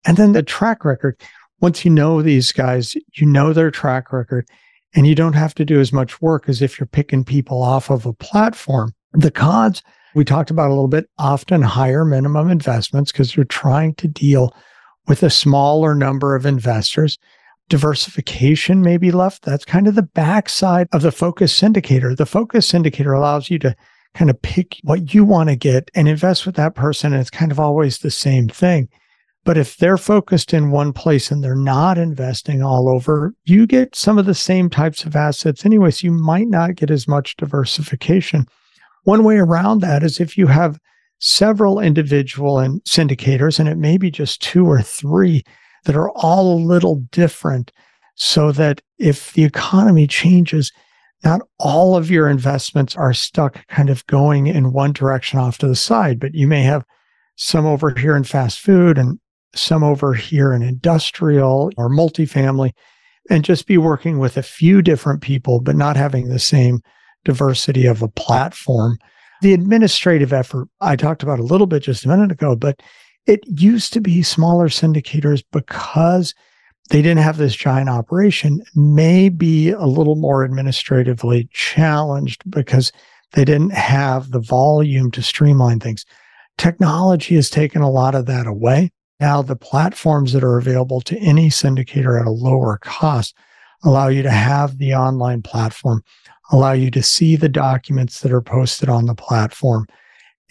And 0.05 0.17
then 0.17 0.33
the 0.33 0.43
track 0.43 0.85
record. 0.85 1.19
Once 1.61 1.85
you 1.85 1.91
know 1.91 2.21
these 2.21 2.51
guys, 2.51 2.95
you 3.15 3.25
know 3.25 3.53
their 3.53 3.71
track 3.71 4.11
record, 4.11 4.45
and 4.93 5.07
you 5.07 5.15
don't 5.15 5.33
have 5.33 5.55
to 5.55 5.65
do 5.65 5.79
as 5.79 5.93
much 5.93 6.21
work 6.21 6.49
as 6.49 6.61
if 6.61 6.77
you're 6.77 6.85
picking 6.85 7.23
people 7.23 7.63
off 7.63 7.89
of 7.89 8.05
a 8.05 8.13
platform. 8.13 8.93
The 9.13 9.31
cons 9.31 9.81
we 10.15 10.23
talked 10.25 10.49
about 10.49 10.67
a 10.67 10.73
little 10.73 10.87
bit, 10.87 11.09
often 11.17 11.61
higher 11.61 12.05
minimum 12.05 12.49
investments 12.49 13.11
because 13.11 13.35
you're 13.35 13.45
trying 13.45 13.93
to 13.95 14.07
deal 14.07 14.55
with 15.07 15.21
a 15.21 15.29
smaller 15.29 15.93
number 15.93 16.35
of 16.35 16.45
investors. 16.45 17.17
Diversification 17.67 18.81
may 18.81 18.97
be 18.97 19.11
left. 19.11 19.43
That's 19.43 19.65
kind 19.65 19.87
of 19.87 19.95
the 19.95 20.03
backside 20.03 20.87
of 20.93 21.01
the 21.01 21.11
focus 21.11 21.59
syndicator. 21.59 22.15
The 22.15 22.25
focus 22.25 22.71
syndicator 22.71 23.15
allows 23.15 23.49
you 23.49 23.59
to 23.59 23.75
kind 24.13 24.29
of 24.29 24.41
pick 24.41 24.77
what 24.83 25.13
you 25.13 25.25
want 25.25 25.49
to 25.49 25.55
get 25.55 25.91
and 25.93 26.07
invest 26.07 26.45
with 26.45 26.55
that 26.55 26.75
person. 26.75 27.11
And 27.11 27.21
it's 27.21 27.29
kind 27.29 27.51
of 27.51 27.59
always 27.59 27.99
the 27.99 28.11
same 28.11 28.47
thing. 28.47 28.87
But 29.43 29.57
if 29.57 29.77
they're 29.77 29.97
focused 29.97 30.53
in 30.53 30.71
one 30.71 30.93
place 30.93 31.29
and 31.29 31.43
they're 31.43 31.55
not 31.55 31.97
investing 31.97 32.63
all 32.63 32.89
over, 32.89 33.33
you 33.43 33.67
get 33.67 33.95
some 33.95 34.17
of 34.17 34.25
the 34.25 34.33
same 34.33 34.69
types 34.69 35.03
of 35.03 35.15
assets 35.15 35.65
anyway. 35.65 35.91
So 35.91 36.05
you 36.05 36.11
might 36.13 36.47
not 36.47 36.75
get 36.75 36.89
as 36.89 37.07
much 37.07 37.35
diversification. 37.35 38.47
One 39.05 39.23
way 39.23 39.37
around 39.37 39.81
that 39.81 40.03
is 40.03 40.19
if 40.19 40.35
you 40.35 40.47
have 40.47 40.79
several 41.19 41.79
individual 41.79 42.57
and 42.59 42.83
syndicators, 42.83 43.59
and 43.59 43.69
it 43.69 43.77
may 43.77 43.97
be 43.97 44.11
just 44.11 44.41
two 44.41 44.65
or 44.65 44.81
three 44.81 45.43
that 45.85 45.95
are 45.95 46.09
all 46.09 46.53
a 46.53 46.65
little 46.65 46.95
different, 47.11 47.71
so 48.15 48.51
that 48.51 48.81
if 48.97 49.31
the 49.33 49.43
economy 49.43 50.07
changes, 50.07 50.71
not 51.23 51.41
all 51.59 51.95
of 51.95 52.09
your 52.09 52.27
investments 52.27 52.95
are 52.95 53.13
stuck 53.13 53.65
kind 53.67 53.91
of 53.91 54.05
going 54.07 54.47
in 54.47 54.73
one 54.73 54.91
direction 54.91 55.37
off 55.37 55.59
to 55.59 55.67
the 55.67 55.75
side, 55.75 56.19
but 56.19 56.33
you 56.33 56.47
may 56.47 56.63
have 56.63 56.83
some 57.35 57.65
over 57.65 57.91
here 57.91 58.15
in 58.15 58.23
fast 58.23 58.59
food 58.59 58.97
and 58.97 59.19
some 59.53 59.83
over 59.83 60.15
here 60.15 60.51
in 60.51 60.63
industrial 60.63 61.69
or 61.77 61.89
multifamily, 61.89 62.71
and 63.29 63.45
just 63.45 63.67
be 63.67 63.77
working 63.77 64.17
with 64.17 64.35
a 64.35 64.43
few 64.43 64.81
different 64.81 65.21
people, 65.21 65.59
but 65.59 65.75
not 65.75 65.95
having 65.95 66.27
the 66.27 66.39
same 66.39 66.81
diversity 67.25 67.85
of 67.85 68.01
a 68.01 68.07
platform. 68.07 68.97
The 69.41 69.53
administrative 69.53 70.31
effort 70.31 70.69
I 70.79 70.95
talked 70.95 71.23
about 71.23 71.39
a 71.39 71.43
little 71.43 71.67
bit 71.67 71.83
just 71.83 72.05
a 72.05 72.07
minute 72.07 72.31
ago, 72.31 72.55
but 72.55 72.81
it 73.25 73.41
used 73.45 73.91
to 73.93 74.01
be 74.01 74.23
smaller 74.23 74.69
syndicators 74.69 75.43
because 75.51 76.33
they 76.89 77.01
didn't 77.01 77.23
have 77.23 77.37
this 77.37 77.55
giant 77.55 77.89
operation, 77.89 78.61
may 78.75 79.29
be 79.29 79.71
a 79.71 79.85
little 79.85 80.15
more 80.15 80.45
administratively 80.45 81.49
challenged 81.51 82.43
because 82.49 82.91
they 83.33 83.43
didn't 83.43 83.73
have 83.73 84.31
the 84.31 84.39
volume 84.39 85.11
to 85.11 85.21
streamline 85.21 85.79
things. 85.79 86.05
Technology 86.57 87.35
has 87.35 87.49
taken 87.49 87.81
a 87.81 87.89
lot 87.89 88.15
of 88.15 88.27
that 88.27 88.47
away. 88.47 88.91
Now, 89.19 89.41
the 89.41 89.55
platforms 89.55 90.33
that 90.33 90.43
are 90.43 90.57
available 90.57 91.01
to 91.01 91.17
any 91.17 91.49
syndicator 91.49 92.19
at 92.19 92.27
a 92.27 92.31
lower 92.31 92.77
cost 92.77 93.35
allow 93.83 94.07
you 94.07 94.21
to 94.23 94.31
have 94.31 94.77
the 94.77 94.93
online 94.93 95.41
platform, 95.41 96.03
allow 96.51 96.71
you 96.71 96.91
to 96.91 97.03
see 97.03 97.35
the 97.35 97.49
documents 97.49 98.21
that 98.21 98.31
are 98.31 98.41
posted 98.41 98.89
on 98.89 99.05
the 99.05 99.15
platform. 99.15 99.85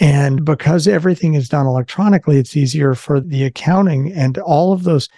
And 0.01 0.45
because 0.45 0.89
everything 0.89 1.35
is 1.35 1.49
done 1.49 1.67
electronically, 1.67 2.39
it's 2.39 2.57
easier 2.57 2.95
for 2.95 3.21
the 3.21 3.45
accounting 3.45 4.13
and 4.13 4.39
all 4.39 4.73
of 4.73 4.83
those, 4.83 5.09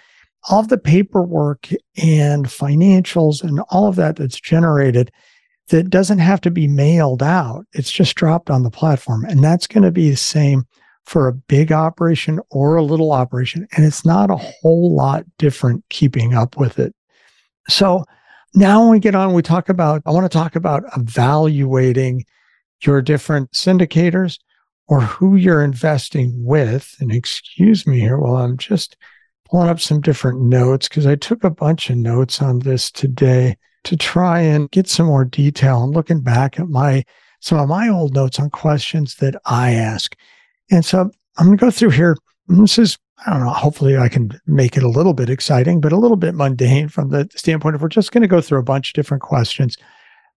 all 0.49 0.59
of 0.59 0.67
the 0.67 0.77
paperwork 0.77 1.69
and 1.97 2.45
financials 2.45 3.43
and 3.43 3.59
all 3.69 3.87
of 3.87 3.95
that 3.95 4.17
that's 4.17 4.39
generated 4.39 5.11
that 5.69 5.89
doesn't 5.89 6.19
have 6.19 6.41
to 6.41 6.51
be 6.51 6.67
mailed 6.67 7.23
out. 7.23 7.65
It's 7.73 7.91
just 7.91 8.15
dropped 8.15 8.49
on 8.49 8.63
the 8.63 8.69
platform. 8.69 9.25
And 9.25 9.43
that's 9.43 9.67
going 9.67 9.83
to 9.83 9.91
be 9.91 10.11
the 10.11 10.15
same 10.15 10.63
for 11.05 11.27
a 11.27 11.33
big 11.33 11.71
operation 11.71 12.39
or 12.51 12.75
a 12.75 12.83
little 12.83 13.11
operation. 13.11 13.67
And 13.75 13.85
it's 13.85 14.05
not 14.05 14.29
a 14.29 14.37
whole 14.37 14.95
lot 14.95 15.25
different 15.37 15.83
keeping 15.89 16.33
up 16.33 16.57
with 16.57 16.79
it. 16.79 16.93
So 17.67 18.05
now 18.55 18.81
when 18.81 18.91
we 18.91 18.99
get 18.99 19.15
on, 19.15 19.33
we 19.33 19.41
talk 19.41 19.69
about, 19.69 20.01
I 20.05 20.11
want 20.11 20.29
to 20.29 20.37
talk 20.37 20.55
about 20.55 20.83
evaluating 20.95 22.25
your 22.81 23.01
different 23.01 23.51
syndicators 23.51 24.39
or 24.87 25.01
who 25.01 25.35
you're 25.35 25.63
investing 25.63 26.33
with. 26.43 26.95
And 26.99 27.11
excuse 27.11 27.85
me 27.85 27.99
here 27.99 28.17
while 28.17 28.37
I'm 28.37 28.57
just 28.57 28.95
pulling 29.49 29.69
up 29.69 29.79
some 29.79 30.01
different 30.01 30.41
notes 30.41 30.87
because 30.87 31.05
I 31.05 31.15
took 31.15 31.43
a 31.43 31.49
bunch 31.49 31.89
of 31.89 31.97
notes 31.97 32.41
on 32.41 32.59
this 32.59 32.91
today 32.91 33.57
to 33.83 33.95
try 33.95 34.39
and 34.39 34.69
get 34.71 34.87
some 34.87 35.05
more 35.05 35.25
detail. 35.25 35.83
I'm 35.83 35.91
looking 35.91 36.21
back 36.21 36.59
at 36.59 36.67
my 36.67 37.03
some 37.39 37.59
of 37.59 37.69
my 37.69 37.87
old 37.87 38.13
notes 38.13 38.39
on 38.39 38.49
questions 38.49 39.15
that 39.15 39.35
I 39.45 39.73
ask. 39.73 40.15
And 40.71 40.83
so 40.83 41.09
I'm 41.37 41.45
going 41.45 41.57
to 41.57 41.65
go 41.65 41.71
through 41.71 41.91
here. 41.91 42.17
This 42.47 42.79
is, 42.79 42.97
I 43.25 43.31
don't 43.31 43.43
know, 43.43 43.49
hopefully 43.49 43.97
I 43.97 44.09
can 44.09 44.39
make 44.45 44.77
it 44.77 44.83
a 44.83 44.89
little 44.89 45.13
bit 45.13 45.29
exciting, 45.29 45.81
but 45.81 45.91
a 45.91 45.97
little 45.97 46.17
bit 46.17 46.35
mundane 46.35 46.87
from 46.87 47.09
the 47.09 47.27
standpoint 47.35 47.75
of 47.75 47.81
we're 47.81 47.87
just 47.87 48.11
going 48.11 48.21
to 48.21 48.27
go 48.27 48.41
through 48.41 48.59
a 48.59 48.63
bunch 48.63 48.89
of 48.89 48.93
different 48.93 49.23
questions. 49.23 49.75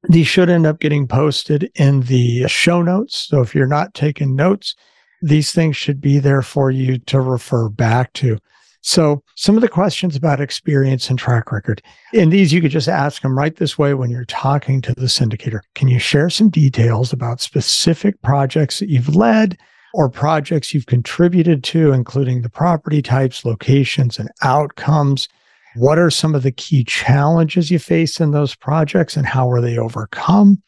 These 0.09 0.27
should 0.27 0.49
end 0.49 0.67
up 0.67 0.81
getting 0.81 1.07
posted 1.07 1.71
in 1.75 2.03
the 2.03 2.49
show 2.49 2.81
notes. 2.81 3.27
So 3.29 3.43
if 3.43 3.55
you're 3.55 3.67
not 3.67 3.93
taking 3.93 4.35
notes, 4.35 4.75
these 5.21 5.53
things 5.53 5.77
should 5.77 6.01
be 6.01 6.19
there 6.19 6.41
for 6.41 6.71
you 6.71 6.99
to 6.99 7.21
refer 7.21 7.69
back 7.69 8.13
to. 8.15 8.39
So, 8.83 9.23
some 9.37 9.57
of 9.57 9.61
the 9.61 9.69
questions 9.69 10.17
about 10.17 10.41
experience 10.41 11.11
and 11.11 11.19
track 11.19 11.53
record, 11.53 11.83
and 12.15 12.33
these 12.33 12.51
you 12.51 12.63
could 12.63 12.71
just 12.71 12.89
ask 12.89 13.21
them 13.21 13.37
right 13.37 13.55
this 13.55 13.77
way 13.77 13.93
when 13.93 14.09
you're 14.09 14.25
talking 14.25 14.81
to 14.81 14.95
the 14.95 15.03
syndicator. 15.03 15.61
Can 15.75 15.89
you 15.89 15.99
share 15.99 16.31
some 16.31 16.49
details 16.49 17.13
about 17.13 17.43
specific 17.43 18.21
projects 18.23 18.79
that 18.79 18.89
you've 18.89 19.15
led 19.15 19.59
or 19.93 20.09
projects 20.09 20.73
you've 20.73 20.87
contributed 20.87 21.65
to, 21.65 21.93
including 21.93 22.43
the 22.43 22.51
property 22.51 23.03
types, 23.03 23.45
locations, 23.45 24.19
and 24.19 24.29
outcomes? 24.43 25.29
What 25.77 25.99
are 25.99 26.11
some 26.11 26.35
of 26.35 26.43
the 26.43 26.53
key 26.53 26.85
challenges 26.85 27.71
you 27.71 27.79
face 27.79 28.21
in 28.21 28.33
those 28.33 28.55
projects 28.55 29.17
and 29.17 29.27
how 29.27 29.51
are 29.51 29.61
they 29.61 29.79
overcome? 29.79 30.63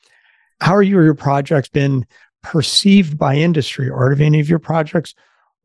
How 0.60 0.74
are 0.74 0.82
your 0.82 1.14
projects 1.14 1.68
been 1.68 2.06
perceived 2.42 3.16
by 3.18 3.36
industry 3.36 3.88
or 3.88 4.10
have 4.10 4.20
any 4.20 4.40
of 4.40 4.48
your 4.48 4.58
projects 4.58 5.14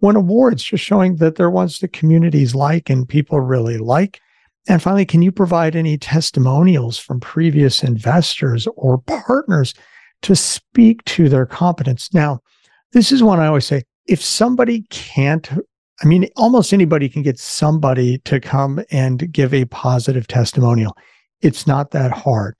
won 0.01 0.15
awards, 0.15 0.63
just 0.63 0.83
showing 0.83 1.17
that 1.17 1.35
they're 1.35 1.49
ones 1.49 1.79
that 1.79 1.93
communities 1.93 2.53
like 2.53 2.89
and 2.89 3.09
people 3.09 3.39
really 3.39 3.77
like. 3.77 4.21
And 4.69 4.81
finally, 4.81 5.05
can 5.05 5.21
you 5.21 5.31
provide 5.31 5.75
any 5.75 5.97
testimonials 5.97 6.97
from 6.97 7.19
previous 7.19 7.83
investors 7.83 8.67
or 8.75 8.99
partners 8.99 9.73
to 10.23 10.35
speak 10.35 11.03
to 11.05 11.29
their 11.29 11.45
competence? 11.45 12.13
Now, 12.13 12.41
this 12.93 13.11
is 13.11 13.23
one 13.23 13.39
I 13.39 13.47
always 13.47 13.65
say 13.65 13.83
if 14.07 14.23
somebody 14.23 14.83
can't, 14.89 15.49
I 16.01 16.05
mean, 16.05 16.29
almost 16.35 16.73
anybody 16.73 17.09
can 17.09 17.23
get 17.23 17.39
somebody 17.39 18.19
to 18.19 18.39
come 18.39 18.81
and 18.91 19.31
give 19.31 19.53
a 19.53 19.65
positive 19.65 20.27
testimonial. 20.27 20.95
It's 21.41 21.67
not 21.67 21.91
that 21.91 22.11
hard. 22.11 22.55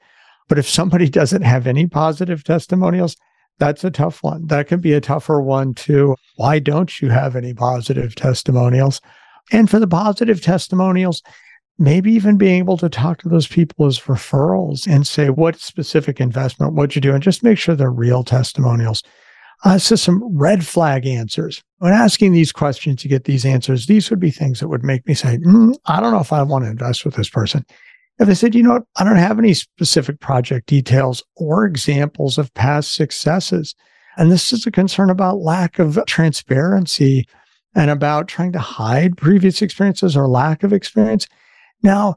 But 0.49 0.59
if 0.59 0.67
somebody 0.67 1.09
doesn't 1.09 1.43
have 1.43 1.67
any 1.67 1.87
positive 1.87 2.43
testimonials, 2.43 3.15
that's 3.59 3.83
a 3.83 3.91
tough 3.91 4.21
one. 4.21 4.45
That 4.47 4.67
can 4.67 4.79
be 4.81 4.93
a 4.93 5.01
tougher 5.01 5.41
one 5.41 5.73
too. 5.73 6.15
Why 6.35 6.59
don't 6.59 7.01
you 7.01 7.09
have 7.09 7.35
any 7.35 7.53
positive 7.53 8.13
testimonials? 8.13 9.01
And 9.51 9.69
for 9.69 9.79
the 9.79 9.87
positive 9.87 10.41
testimonials, 10.41 11.23
maybe 11.79 12.11
even 12.11 12.37
being 12.37 12.59
able 12.59 12.77
to 12.77 12.89
talk 12.89 13.19
to 13.19 13.29
those 13.29 13.47
people 13.47 13.85
as 13.85 13.99
referrals 14.01 14.85
and 14.87 15.07
say 15.07 15.29
what 15.29 15.59
specific 15.59 16.19
investment, 16.19 16.73
what 16.73 16.95
you 16.95 17.01
do, 17.01 17.13
and 17.13 17.23
just 17.23 17.43
make 17.43 17.57
sure 17.57 17.75
they're 17.75 17.89
real 17.89 18.23
testimonials. 18.23 19.03
Uh, 19.63 19.77
so 19.77 19.95
some 19.95 20.23
red 20.37 20.65
flag 20.65 21.05
answers. 21.05 21.63
When 21.79 21.93
asking 21.93 22.33
these 22.33 22.51
questions 22.51 23.01
to 23.01 23.07
get 23.07 23.23
these 23.23 23.45
answers, 23.45 23.87
these 23.87 24.09
would 24.09 24.19
be 24.19 24.31
things 24.31 24.59
that 24.59 24.67
would 24.67 24.83
make 24.83 25.07
me 25.07 25.13
say, 25.13 25.37
mm, 25.37 25.75
I 25.85 25.99
don't 25.99 26.11
know 26.11 26.19
if 26.19 26.33
I 26.33 26.43
want 26.43 26.65
to 26.65 26.71
invest 26.71 27.05
with 27.05 27.15
this 27.15 27.29
person. 27.29 27.65
If 28.19 28.27
they 28.27 28.35
said, 28.35 28.55
you 28.55 28.63
know 28.63 28.73
what, 28.73 28.83
I 28.97 29.03
don't 29.03 29.15
have 29.15 29.39
any 29.39 29.53
specific 29.53 30.19
project 30.19 30.67
details 30.67 31.23
or 31.35 31.65
examples 31.65 32.37
of 32.37 32.53
past 32.53 32.93
successes. 32.93 33.75
And 34.17 34.31
this 34.31 34.51
is 34.51 34.65
a 34.65 34.71
concern 34.71 35.09
about 35.09 35.39
lack 35.39 35.77
of 35.77 35.99
transparency 36.07 37.27
and 37.75 37.91
about 37.91 38.27
trying 38.27 38.51
to 38.53 38.59
hide 38.59 39.17
previous 39.17 39.61
experiences 39.61 40.17
or 40.17 40.27
lack 40.27 40.63
of 40.63 40.73
experience. 40.73 41.27
Now, 41.83 42.15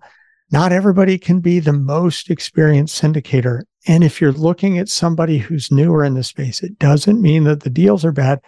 not 0.53 0.73
everybody 0.73 1.19
can 1.19 1.41
be 1.41 1.61
the 1.61 1.73
most 1.73 2.31
experienced 2.31 3.01
syndicator. 3.01 3.63
And 3.87 4.03
if 4.03 4.21
you're 4.21 4.33
looking 4.33 4.79
at 4.79 4.89
somebody 4.89 5.39
who's 5.39 5.71
newer 5.71 6.05
in 6.05 6.15
the 6.15 6.25
space, 6.25 6.63
it 6.63 6.79
doesn't 6.79 7.23
mean 7.23 7.45
that 7.45 7.61
the 7.61 7.71
deals 7.71 8.05
are 8.05 8.13
bad. 8.13 8.41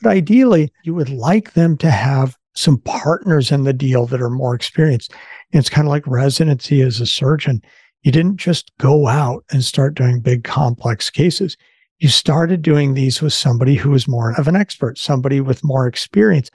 But 0.00 0.10
ideally, 0.10 0.72
you 0.84 0.94
would 0.94 1.10
like 1.10 1.54
them 1.54 1.76
to 1.78 1.90
have 1.90 2.36
some 2.54 2.78
partners 2.78 3.50
in 3.50 3.64
the 3.64 3.72
deal 3.72 4.06
that 4.06 4.22
are 4.22 4.30
more 4.30 4.54
experienced. 4.54 5.12
And 5.52 5.60
it's 5.60 5.70
kind 5.70 5.86
of 5.86 5.90
like 5.90 6.06
residency 6.06 6.80
as 6.82 7.00
a 7.00 7.06
surgeon. 7.06 7.62
You 8.02 8.12
didn't 8.12 8.36
just 8.36 8.70
go 8.78 9.08
out 9.08 9.44
and 9.50 9.64
start 9.64 9.94
doing 9.94 10.20
big 10.20 10.44
complex 10.44 11.10
cases. 11.10 11.56
You 11.98 12.08
started 12.08 12.62
doing 12.62 12.94
these 12.94 13.20
with 13.20 13.32
somebody 13.32 13.74
who 13.74 13.90
was 13.90 14.06
more 14.06 14.32
of 14.38 14.46
an 14.46 14.54
expert, 14.54 14.98
somebody 14.98 15.40
with 15.40 15.64
more 15.64 15.86
experience. 15.86 16.50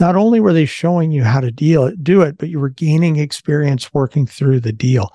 Not 0.00 0.16
only 0.16 0.40
were 0.40 0.52
they 0.52 0.66
showing 0.66 1.12
you 1.12 1.22
how 1.22 1.40
to 1.40 1.50
deal 1.50 1.84
it, 1.84 2.02
do 2.02 2.20
it, 2.22 2.36
but 2.38 2.48
you 2.48 2.58
were 2.58 2.70
gaining 2.70 3.16
experience 3.16 3.94
working 3.94 4.26
through 4.26 4.60
the 4.60 4.72
deal. 4.72 5.12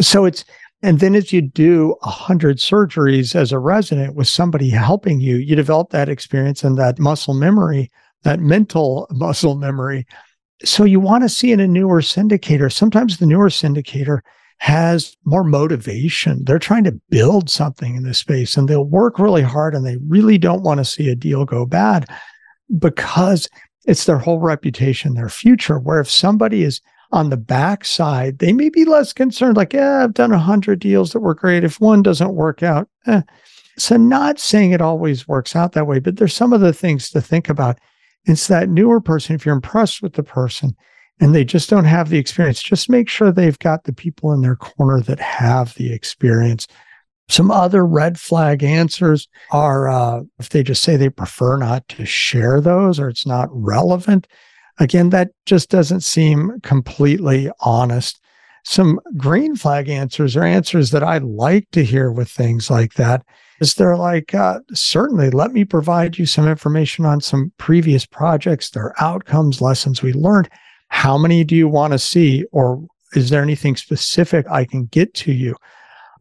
So 0.00 0.24
it's 0.24 0.44
and 0.80 1.00
then 1.00 1.16
as 1.16 1.32
you 1.32 1.42
do 1.42 1.96
a 2.02 2.10
hundred 2.10 2.58
surgeries 2.58 3.34
as 3.34 3.50
a 3.50 3.58
resident 3.58 4.14
with 4.14 4.28
somebody 4.28 4.70
helping 4.70 5.18
you, 5.18 5.36
you 5.36 5.56
develop 5.56 5.90
that 5.90 6.08
experience 6.08 6.62
and 6.62 6.78
that 6.78 7.00
muscle 7.00 7.34
memory 7.34 7.90
that 8.24 8.40
mental 8.40 9.06
muscle 9.10 9.56
memory. 9.56 10.06
So 10.64 10.84
you 10.84 11.00
want 11.00 11.22
to 11.22 11.28
see 11.28 11.52
in 11.52 11.60
a 11.60 11.68
newer 11.68 12.00
syndicator, 12.00 12.72
sometimes 12.72 13.18
the 13.18 13.26
newer 13.26 13.48
syndicator 13.48 14.20
has 14.58 15.16
more 15.24 15.44
motivation. 15.44 16.44
They're 16.44 16.58
trying 16.58 16.82
to 16.84 17.00
build 17.10 17.48
something 17.48 17.94
in 17.94 18.02
this 18.02 18.18
space 18.18 18.56
and 18.56 18.68
they'll 18.68 18.84
work 18.84 19.18
really 19.18 19.42
hard 19.42 19.74
and 19.74 19.86
they 19.86 19.98
really 20.08 20.36
don't 20.36 20.64
want 20.64 20.78
to 20.78 20.84
see 20.84 21.08
a 21.08 21.14
deal 21.14 21.44
go 21.44 21.64
bad 21.64 22.06
because 22.76 23.48
it's 23.88 24.04
their 24.04 24.18
whole 24.18 24.38
reputation, 24.38 25.14
their 25.14 25.30
future. 25.30 25.78
Where 25.78 25.98
if 25.98 26.10
somebody 26.10 26.62
is 26.62 26.80
on 27.10 27.30
the 27.30 27.38
backside, 27.38 28.38
they 28.38 28.52
may 28.52 28.68
be 28.68 28.84
less 28.84 29.14
concerned, 29.14 29.56
like, 29.56 29.72
yeah, 29.72 30.04
I've 30.04 30.12
done 30.12 30.30
a 30.30 30.38
hundred 30.38 30.78
deals 30.78 31.12
that 31.12 31.20
were 31.20 31.34
great. 31.34 31.64
If 31.64 31.80
one 31.80 32.02
doesn't 32.02 32.34
work 32.34 32.62
out, 32.62 32.88
eh. 33.06 33.22
so 33.78 33.96
not 33.96 34.38
saying 34.38 34.72
it 34.72 34.82
always 34.82 35.26
works 35.26 35.56
out 35.56 35.72
that 35.72 35.86
way, 35.86 36.00
but 36.00 36.16
there's 36.16 36.34
some 36.34 36.52
of 36.52 36.60
the 36.60 36.74
things 36.74 37.08
to 37.10 37.22
think 37.22 37.48
about 37.48 37.78
it's 38.26 38.46
that 38.48 38.68
newer 38.68 39.00
person. 39.00 39.34
If 39.34 39.46
you're 39.46 39.54
impressed 39.54 40.02
with 40.02 40.12
the 40.12 40.22
person 40.22 40.76
and 41.18 41.34
they 41.34 41.44
just 41.44 41.70
don't 41.70 41.86
have 41.86 42.10
the 42.10 42.18
experience, 42.18 42.62
just 42.62 42.90
make 42.90 43.08
sure 43.08 43.32
they've 43.32 43.58
got 43.58 43.84
the 43.84 43.92
people 43.94 44.32
in 44.34 44.42
their 44.42 44.56
corner 44.56 45.00
that 45.00 45.18
have 45.18 45.74
the 45.74 45.94
experience. 45.94 46.68
Some 47.28 47.50
other 47.50 47.84
red 47.84 48.18
flag 48.18 48.62
answers 48.62 49.28
are 49.50 49.88
uh, 49.88 50.22
if 50.38 50.48
they 50.48 50.62
just 50.62 50.82
say 50.82 50.96
they 50.96 51.10
prefer 51.10 51.56
not 51.56 51.86
to 51.88 52.06
share 52.06 52.60
those 52.60 52.98
or 52.98 53.08
it's 53.08 53.26
not 53.26 53.48
relevant. 53.52 54.26
Again, 54.78 55.10
that 55.10 55.30
just 55.44 55.70
doesn't 55.70 56.00
seem 56.00 56.60
completely 56.62 57.50
honest. 57.60 58.20
Some 58.64 59.00
green 59.16 59.56
flag 59.56 59.88
answers 59.88 60.36
are 60.36 60.44
answers 60.44 60.90
that 60.90 61.02
I 61.02 61.18
like 61.18 61.70
to 61.72 61.84
hear 61.84 62.10
with 62.12 62.30
things 62.30 62.70
like 62.70 62.94
that 62.94 63.24
is 63.60 63.74
they're 63.74 63.96
like, 63.96 64.34
uh, 64.34 64.60
certainly 64.72 65.30
let 65.30 65.52
me 65.52 65.64
provide 65.64 66.18
you 66.18 66.26
some 66.26 66.46
information 66.46 67.04
on 67.04 67.20
some 67.20 67.52
previous 67.58 68.06
projects, 68.06 68.70
their 68.70 68.94
outcomes, 69.00 69.60
lessons 69.60 70.02
we 70.02 70.12
learned. 70.12 70.48
How 70.88 71.18
many 71.18 71.44
do 71.44 71.56
you 71.56 71.68
want 71.68 71.92
to 71.92 71.98
see? 71.98 72.44
Or 72.52 72.86
is 73.14 73.30
there 73.30 73.42
anything 73.42 73.76
specific 73.76 74.46
I 74.50 74.64
can 74.64 74.86
get 74.86 75.14
to 75.14 75.32
you? 75.32 75.56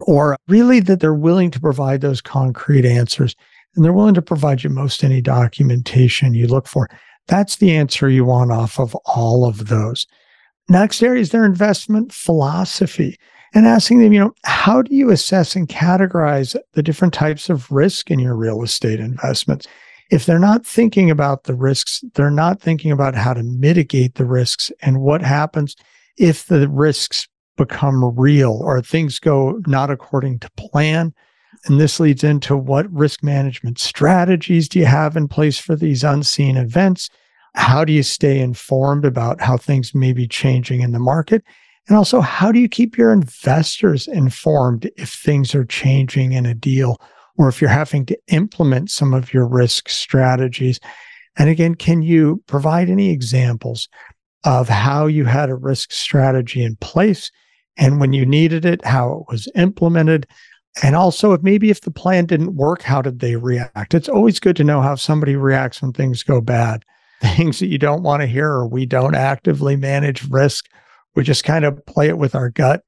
Or 0.01 0.37
really 0.47 0.79
that 0.81 0.99
they're 0.99 1.13
willing 1.13 1.51
to 1.51 1.59
provide 1.59 2.01
those 2.01 2.21
concrete 2.21 2.85
answers 2.85 3.35
and 3.75 3.85
they're 3.85 3.93
willing 3.93 4.15
to 4.15 4.21
provide 4.21 4.63
you 4.63 4.69
most 4.69 5.03
any 5.03 5.21
documentation 5.21 6.33
you 6.33 6.47
look 6.47 6.67
for. 6.67 6.89
That's 7.27 7.57
the 7.57 7.75
answer 7.75 8.09
you 8.09 8.25
want 8.25 8.51
off 8.51 8.79
of 8.79 8.95
all 9.05 9.45
of 9.45 9.67
those. 9.67 10.07
Next 10.69 11.01
area 11.01 11.21
is 11.21 11.29
their 11.29 11.45
investment 11.45 12.11
philosophy 12.11 13.17
and 13.53 13.65
asking 13.65 13.99
them, 13.99 14.13
you 14.13 14.19
know, 14.19 14.33
how 14.43 14.81
do 14.81 14.93
you 14.93 15.09
assess 15.09 15.55
and 15.55 15.67
categorize 15.67 16.55
the 16.73 16.83
different 16.83 17.13
types 17.13 17.49
of 17.49 17.71
risk 17.71 18.11
in 18.11 18.19
your 18.19 18.35
real 18.35 18.63
estate 18.63 18.99
investments? 18.99 19.67
If 20.09 20.25
they're 20.25 20.39
not 20.39 20.65
thinking 20.65 21.11
about 21.11 21.43
the 21.43 21.55
risks, 21.55 22.03
they're 22.15 22.31
not 22.31 22.61
thinking 22.61 22.91
about 22.91 23.15
how 23.15 23.33
to 23.33 23.43
mitigate 23.43 24.15
the 24.15 24.25
risks 24.25 24.71
and 24.81 25.01
what 25.01 25.21
happens 25.21 25.75
if 26.17 26.45
the 26.45 26.67
risks 26.67 27.27
become 27.57 28.17
real 28.17 28.59
or 28.63 28.81
things 28.81 29.19
go 29.19 29.59
not 29.67 29.91
according 29.91 30.39
to 30.39 30.51
plan. 30.51 31.13
And 31.65 31.79
this 31.79 31.99
leads 31.99 32.23
into 32.23 32.55
what 32.55 32.91
risk 32.91 33.23
management 33.23 33.79
strategies 33.79 34.69
do 34.69 34.79
you 34.79 34.85
have 34.85 35.17
in 35.17 35.27
place 35.27 35.57
for 35.57 35.75
these 35.75 36.03
unseen 36.03 36.55
events? 36.55 37.09
How 37.55 37.83
do 37.83 37.91
you 37.91 38.03
stay 38.03 38.39
informed 38.39 39.03
about 39.03 39.41
how 39.41 39.57
things 39.57 39.95
may 39.95 40.13
be 40.13 40.27
changing 40.27 40.81
in 40.81 40.91
the 40.91 40.99
market? 40.99 41.43
And 41.87 41.97
also, 41.97 42.21
how 42.21 42.51
do 42.51 42.59
you 42.59 42.69
keep 42.69 42.97
your 42.97 43.11
investors 43.11 44.07
informed 44.07 44.89
if 44.97 45.09
things 45.09 45.55
are 45.55 45.65
changing 45.65 46.33
in 46.33 46.45
a 46.45 46.53
deal 46.53 47.01
or 47.37 47.47
if 47.47 47.61
you're 47.61 47.69
having 47.69 48.05
to 48.07 48.17
implement 48.27 48.91
some 48.91 49.13
of 49.13 49.33
your 49.33 49.47
risk 49.47 49.89
strategies? 49.89 50.79
And 51.37 51.49
again, 51.49 51.75
can 51.75 52.01
you 52.01 52.43
provide 52.47 52.89
any 52.89 53.09
examples 53.09 53.87
of 54.43 54.69
how 54.69 55.07
you 55.07 55.25
had 55.25 55.49
a 55.49 55.55
risk 55.55 55.91
strategy 55.91 56.63
in 56.63 56.75
place 56.77 57.31
and 57.77 57.99
when 57.99 58.13
you 58.13 58.25
needed 58.25 58.65
it, 58.65 58.83
how 58.85 59.13
it 59.13 59.31
was 59.31 59.47
implemented? 59.55 60.27
And 60.83 60.95
also, 60.95 61.33
if 61.33 61.41
maybe 61.41 61.69
if 61.69 61.81
the 61.81 61.91
plan 61.91 62.25
didn't 62.25 62.55
work, 62.55 62.81
how 62.83 63.01
did 63.01 63.19
they 63.19 63.35
react? 63.35 63.93
It's 63.93 64.09
always 64.09 64.39
good 64.39 64.55
to 64.57 64.63
know 64.63 64.81
how 64.81 64.95
somebody 64.95 65.35
reacts 65.35 65.81
when 65.81 65.93
things 65.93 66.23
go 66.23 66.41
bad. 66.41 66.83
Things 67.21 67.57
that 67.59 67.67
you 67.67 67.79
don't 67.79 68.03
want 68.03 68.21
to 68.21 68.27
hear, 68.27 68.47
or 68.47 68.67
we 68.67 68.85
don't 68.85 69.15
actively 69.15 69.75
manage 69.75 70.29
risk 70.29 70.67
we 71.17 71.23
just 71.23 71.43
kind 71.43 71.65
of 71.65 71.83
play 71.87 72.07
it 72.07 72.19
with 72.19 72.35
our 72.35 72.51
gut. 72.51 72.83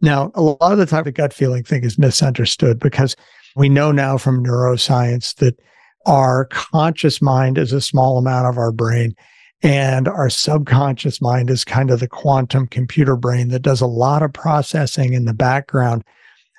Now, 0.00 0.30
a 0.36 0.42
lot 0.42 0.58
of 0.60 0.78
the 0.78 0.86
time, 0.86 1.02
the 1.02 1.10
gut 1.10 1.32
feeling 1.32 1.64
thing 1.64 1.82
is 1.82 1.98
misunderstood 1.98 2.78
because 2.78 3.16
we 3.56 3.68
know 3.68 3.90
now 3.90 4.16
from 4.16 4.44
neuroscience 4.44 5.34
that 5.36 5.58
our 6.06 6.44
conscious 6.46 7.20
mind 7.20 7.58
is 7.58 7.72
a 7.72 7.80
small 7.80 8.16
amount 8.16 8.46
of 8.46 8.58
our 8.58 8.70
brain. 8.70 9.16
And 9.62 10.08
our 10.08 10.28
subconscious 10.28 11.22
mind 11.22 11.48
is 11.48 11.64
kind 11.64 11.90
of 11.90 12.00
the 12.00 12.08
quantum 12.08 12.66
computer 12.66 13.16
brain 13.16 13.48
that 13.48 13.62
does 13.62 13.80
a 13.80 13.86
lot 13.86 14.22
of 14.22 14.32
processing 14.32 15.14
in 15.14 15.24
the 15.24 15.32
background. 15.32 16.04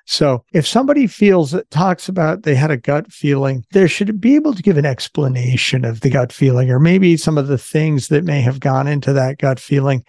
So 0.05 0.43
if 0.53 0.67
somebody 0.67 1.07
feels 1.07 1.55
talks 1.71 2.07
about 2.07 2.43
they 2.43 2.55
had 2.55 2.71
a 2.71 2.77
gut 2.77 3.11
feeling, 3.11 3.65
there 3.71 3.87
should 3.87 4.21
be 4.21 4.35
able 4.35 4.53
to 4.53 4.61
give 4.61 4.77
an 4.77 4.85
explanation 4.85 5.83
of 5.83 6.01
the 6.01 6.11
gut 6.11 6.31
feeling 6.31 6.69
or 6.69 6.79
maybe 6.79 7.17
some 7.17 7.37
of 7.37 7.47
the 7.47 7.57
things 7.57 8.07
that 8.09 8.23
may 8.23 8.41
have 8.41 8.59
gone 8.59 8.87
into 8.87 9.13
that 9.13 9.39
gut 9.39 9.59
feeling 9.59 10.03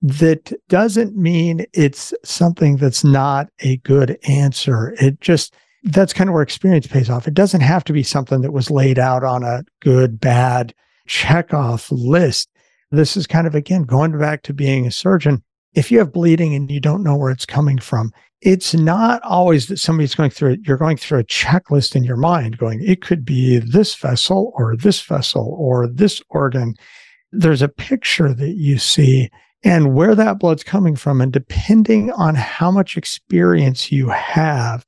that 0.00 0.52
doesn't 0.68 1.16
mean 1.16 1.66
it's 1.74 2.14
something 2.24 2.76
that's 2.76 3.04
not 3.04 3.48
a 3.60 3.76
good 3.78 4.18
answer. 4.28 4.94
It 5.00 5.20
just, 5.20 5.54
that's 5.82 6.12
kind 6.12 6.30
of 6.30 6.34
where 6.34 6.42
experience 6.42 6.86
pays 6.86 7.10
off. 7.10 7.28
It 7.28 7.34
doesn't 7.34 7.60
have 7.60 7.84
to 7.84 7.92
be 7.92 8.02
something 8.02 8.40
that 8.42 8.52
was 8.52 8.70
laid 8.70 8.98
out 8.98 9.24
on 9.24 9.42
a 9.42 9.64
good, 9.80 10.20
bad 10.20 10.74
check 11.08 11.52
off 11.52 11.90
list. 11.90 12.48
This 12.90 13.16
is 13.16 13.26
kind 13.26 13.46
of, 13.46 13.54
again, 13.54 13.82
going 13.82 14.16
back 14.18 14.42
to 14.44 14.54
being 14.54 14.86
a 14.86 14.90
surgeon. 14.90 15.42
If 15.74 15.90
you 15.90 15.98
have 15.98 16.12
bleeding 16.12 16.54
and 16.54 16.70
you 16.70 16.80
don't 16.80 17.02
know 17.02 17.16
where 17.16 17.30
it's 17.30 17.44
coming 17.44 17.78
from, 17.78 18.12
it's 18.40 18.72
not 18.72 19.20
always 19.22 19.66
that 19.66 19.78
somebody's 19.78 20.14
going 20.14 20.30
through 20.30 20.52
it. 20.52 20.60
You're 20.62 20.76
going 20.76 20.96
through 20.96 21.18
a 21.18 21.24
checklist 21.24 21.96
in 21.96 22.04
your 22.04 22.16
mind 22.16 22.58
going, 22.58 22.82
it 22.82 23.02
could 23.02 23.24
be 23.24 23.58
this 23.58 23.94
vessel 23.94 24.52
or 24.54 24.76
this 24.76 25.00
vessel 25.02 25.54
or 25.58 25.88
this 25.88 26.22
organ. 26.30 26.74
There's 27.32 27.62
a 27.62 27.68
picture 27.68 28.32
that 28.32 28.54
you 28.54 28.78
see 28.78 29.28
and 29.64 29.94
where 29.94 30.14
that 30.14 30.38
blood's 30.38 30.62
coming 30.62 30.94
from. 30.94 31.20
And 31.20 31.32
depending 31.32 32.12
on 32.12 32.36
how 32.36 32.70
much 32.70 32.96
experience 32.96 33.90
you 33.90 34.08
have, 34.08 34.86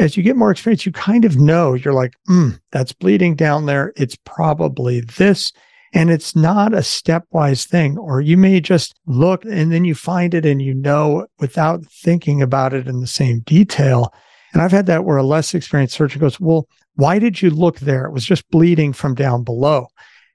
as 0.00 0.16
you 0.16 0.22
get 0.22 0.36
more 0.36 0.50
experience, 0.50 0.86
you 0.86 0.92
kind 0.92 1.24
of 1.24 1.36
know 1.36 1.74
you're 1.74 1.94
like, 1.94 2.14
mm, 2.28 2.58
that's 2.72 2.92
bleeding 2.92 3.34
down 3.34 3.66
there. 3.66 3.92
It's 3.96 4.16
probably 4.24 5.00
this. 5.00 5.52
And 5.92 6.10
it's 6.10 6.34
not 6.34 6.72
a 6.72 6.78
stepwise 6.78 7.66
thing. 7.66 7.98
Or 7.98 8.20
you 8.20 8.36
may 8.36 8.60
just 8.60 8.94
look 9.06 9.44
and 9.44 9.70
then 9.70 9.84
you 9.84 9.94
find 9.94 10.34
it 10.34 10.46
and 10.46 10.62
you 10.62 10.72
know 10.72 11.26
without 11.38 11.84
thinking 11.84 12.40
about 12.40 12.72
it 12.72 12.88
in 12.88 13.00
the 13.00 13.06
same 13.06 13.40
detail. 13.40 14.12
And 14.52 14.62
I've 14.62 14.72
had 14.72 14.86
that 14.86 15.04
where 15.04 15.18
a 15.18 15.22
less 15.22 15.54
experienced 15.54 15.94
surgeon 15.94 16.20
goes, 16.20 16.40
Well, 16.40 16.66
why 16.94 17.18
did 17.18 17.42
you 17.42 17.50
look 17.50 17.80
there? 17.80 18.06
It 18.06 18.12
was 18.12 18.24
just 18.24 18.48
bleeding 18.50 18.92
from 18.92 19.14
down 19.14 19.44
below. 19.44 19.88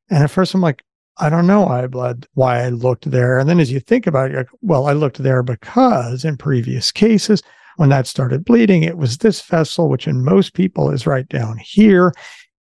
And 0.09 0.23
at 0.23 0.31
first 0.31 0.53
I'm 0.53 0.61
like, 0.61 0.83
I 1.17 1.29
don't 1.29 1.47
know 1.47 1.61
why 1.61 1.83
I 1.83 1.87
bled, 1.87 2.27
why 2.33 2.63
I 2.63 2.69
looked 2.69 3.09
there. 3.09 3.39
And 3.39 3.49
then 3.49 3.59
as 3.59 3.71
you 3.71 3.79
think 3.79 4.05
about 4.05 4.31
it, 4.31 4.35
like, 4.35 4.49
well, 4.61 4.87
I 4.87 4.93
looked 4.93 5.17
there 5.17 5.43
because 5.43 6.25
in 6.25 6.35
previous 6.35 6.91
cases, 6.91 7.41
when 7.77 7.89
that 7.89 8.07
started 8.07 8.45
bleeding, 8.45 8.83
it 8.83 8.97
was 8.97 9.17
this 9.17 9.41
vessel, 9.41 9.89
which 9.89 10.07
in 10.07 10.23
most 10.23 10.53
people 10.53 10.89
is 10.89 11.07
right 11.07 11.27
down 11.27 11.57
here. 11.57 12.13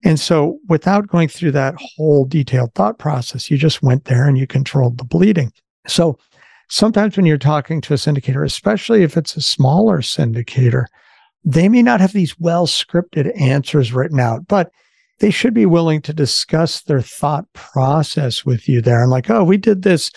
And 0.05 0.19
so 0.19 0.59
without 0.69 1.09
going 1.09 1.29
through 1.29 1.53
that 1.53 1.75
whole 1.79 2.25
detailed 2.25 2.75
thought 2.75 2.99
process, 2.99 3.51
you 3.51 3.59
just 3.59 3.83
went 3.83 4.07
there 4.07 4.27
and 4.27 4.39
you 4.39 4.47
controlled 4.47 4.99
the 4.99 5.05
bleeding. 5.05 5.53
So 5.87 6.19
sometimes 6.69 7.17
when 7.17 7.27
you're 7.27 7.39
talking 7.39 7.81
to 7.83 7.95
a 7.95 7.97
syndicator, 7.97 8.45
especially 8.45 9.03
if 9.03 9.17
it's 9.17 9.37
a 9.37 9.43
smaller 9.43 9.99
syndicator, 9.99 10.87
they 11.45 11.69
may 11.69 11.83
not 11.83 12.01
have 12.01 12.13
these 12.13 12.39
well 12.39 12.67
scripted 12.67 13.39
answers 13.39 13.93
written 13.93 14.21
out, 14.21 14.47
but 14.47 14.71
they 15.21 15.31
should 15.31 15.53
be 15.53 15.67
willing 15.67 16.01
to 16.03 16.15
discuss 16.15 16.83
their 16.83 17.03
thought 17.03 17.51
process 17.53 18.45
with 18.45 18.69
you 18.69 18.81
there 18.81 19.03
and 19.03 19.11
like, 19.11 19.29
oh, 19.31 19.45
we 19.45 19.59
did 19.59 19.83
this 19.83 20.11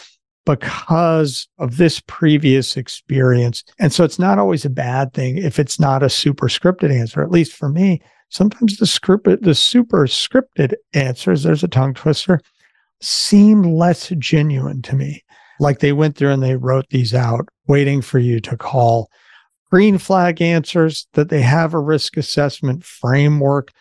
because 0.46 1.48
of 1.58 1.78
this 1.78 2.02
previous 2.02 2.76
experience. 2.76 3.64
And 3.80 3.94
so 3.94 4.04
it's 4.04 4.20
not 4.20 4.40
always 4.40 4.66
a 4.66 4.70
bad 4.70 5.14
thing 5.14 5.38
if 5.38 5.60
it's 5.60 5.80
not 5.80 6.04
a 6.04 6.10
super 6.10 6.48
scripted 6.48 6.92
answer. 6.92 7.22
At 7.22 7.32
least 7.32 7.54
for 7.54 7.70
me, 7.70 8.02
sometimes 8.30 8.78
the 8.78 8.86
script 8.88 9.28
the 9.42 9.56
super 9.56 10.06
scripted 10.06 10.74
answers, 10.94 11.44
there's 11.44 11.64
a 11.64 11.68
tongue 11.68 11.94
twister, 11.94 12.42
seem 13.02 13.64
less 13.64 14.12
genuine 14.18 14.82
to 14.84 14.96
me. 14.96 15.24
Like 15.60 15.80
they 15.80 15.94
went 15.94 16.18
through 16.18 16.32
and 16.32 16.44
they 16.44 16.56
wrote 16.56 16.90
these 16.90 17.14
out, 17.14 17.48
waiting 17.68 18.02
for 18.02 18.20
you 18.20 18.40
to 18.42 18.58
call. 18.58 19.10
Green 19.72 19.98
flag 19.98 20.42
answers 20.42 21.08
that 21.14 21.30
they 21.30 21.42
have 21.42 21.74
a 21.74 21.80
risk 21.80 22.18
assessment 22.18 22.84
framework 22.84 23.72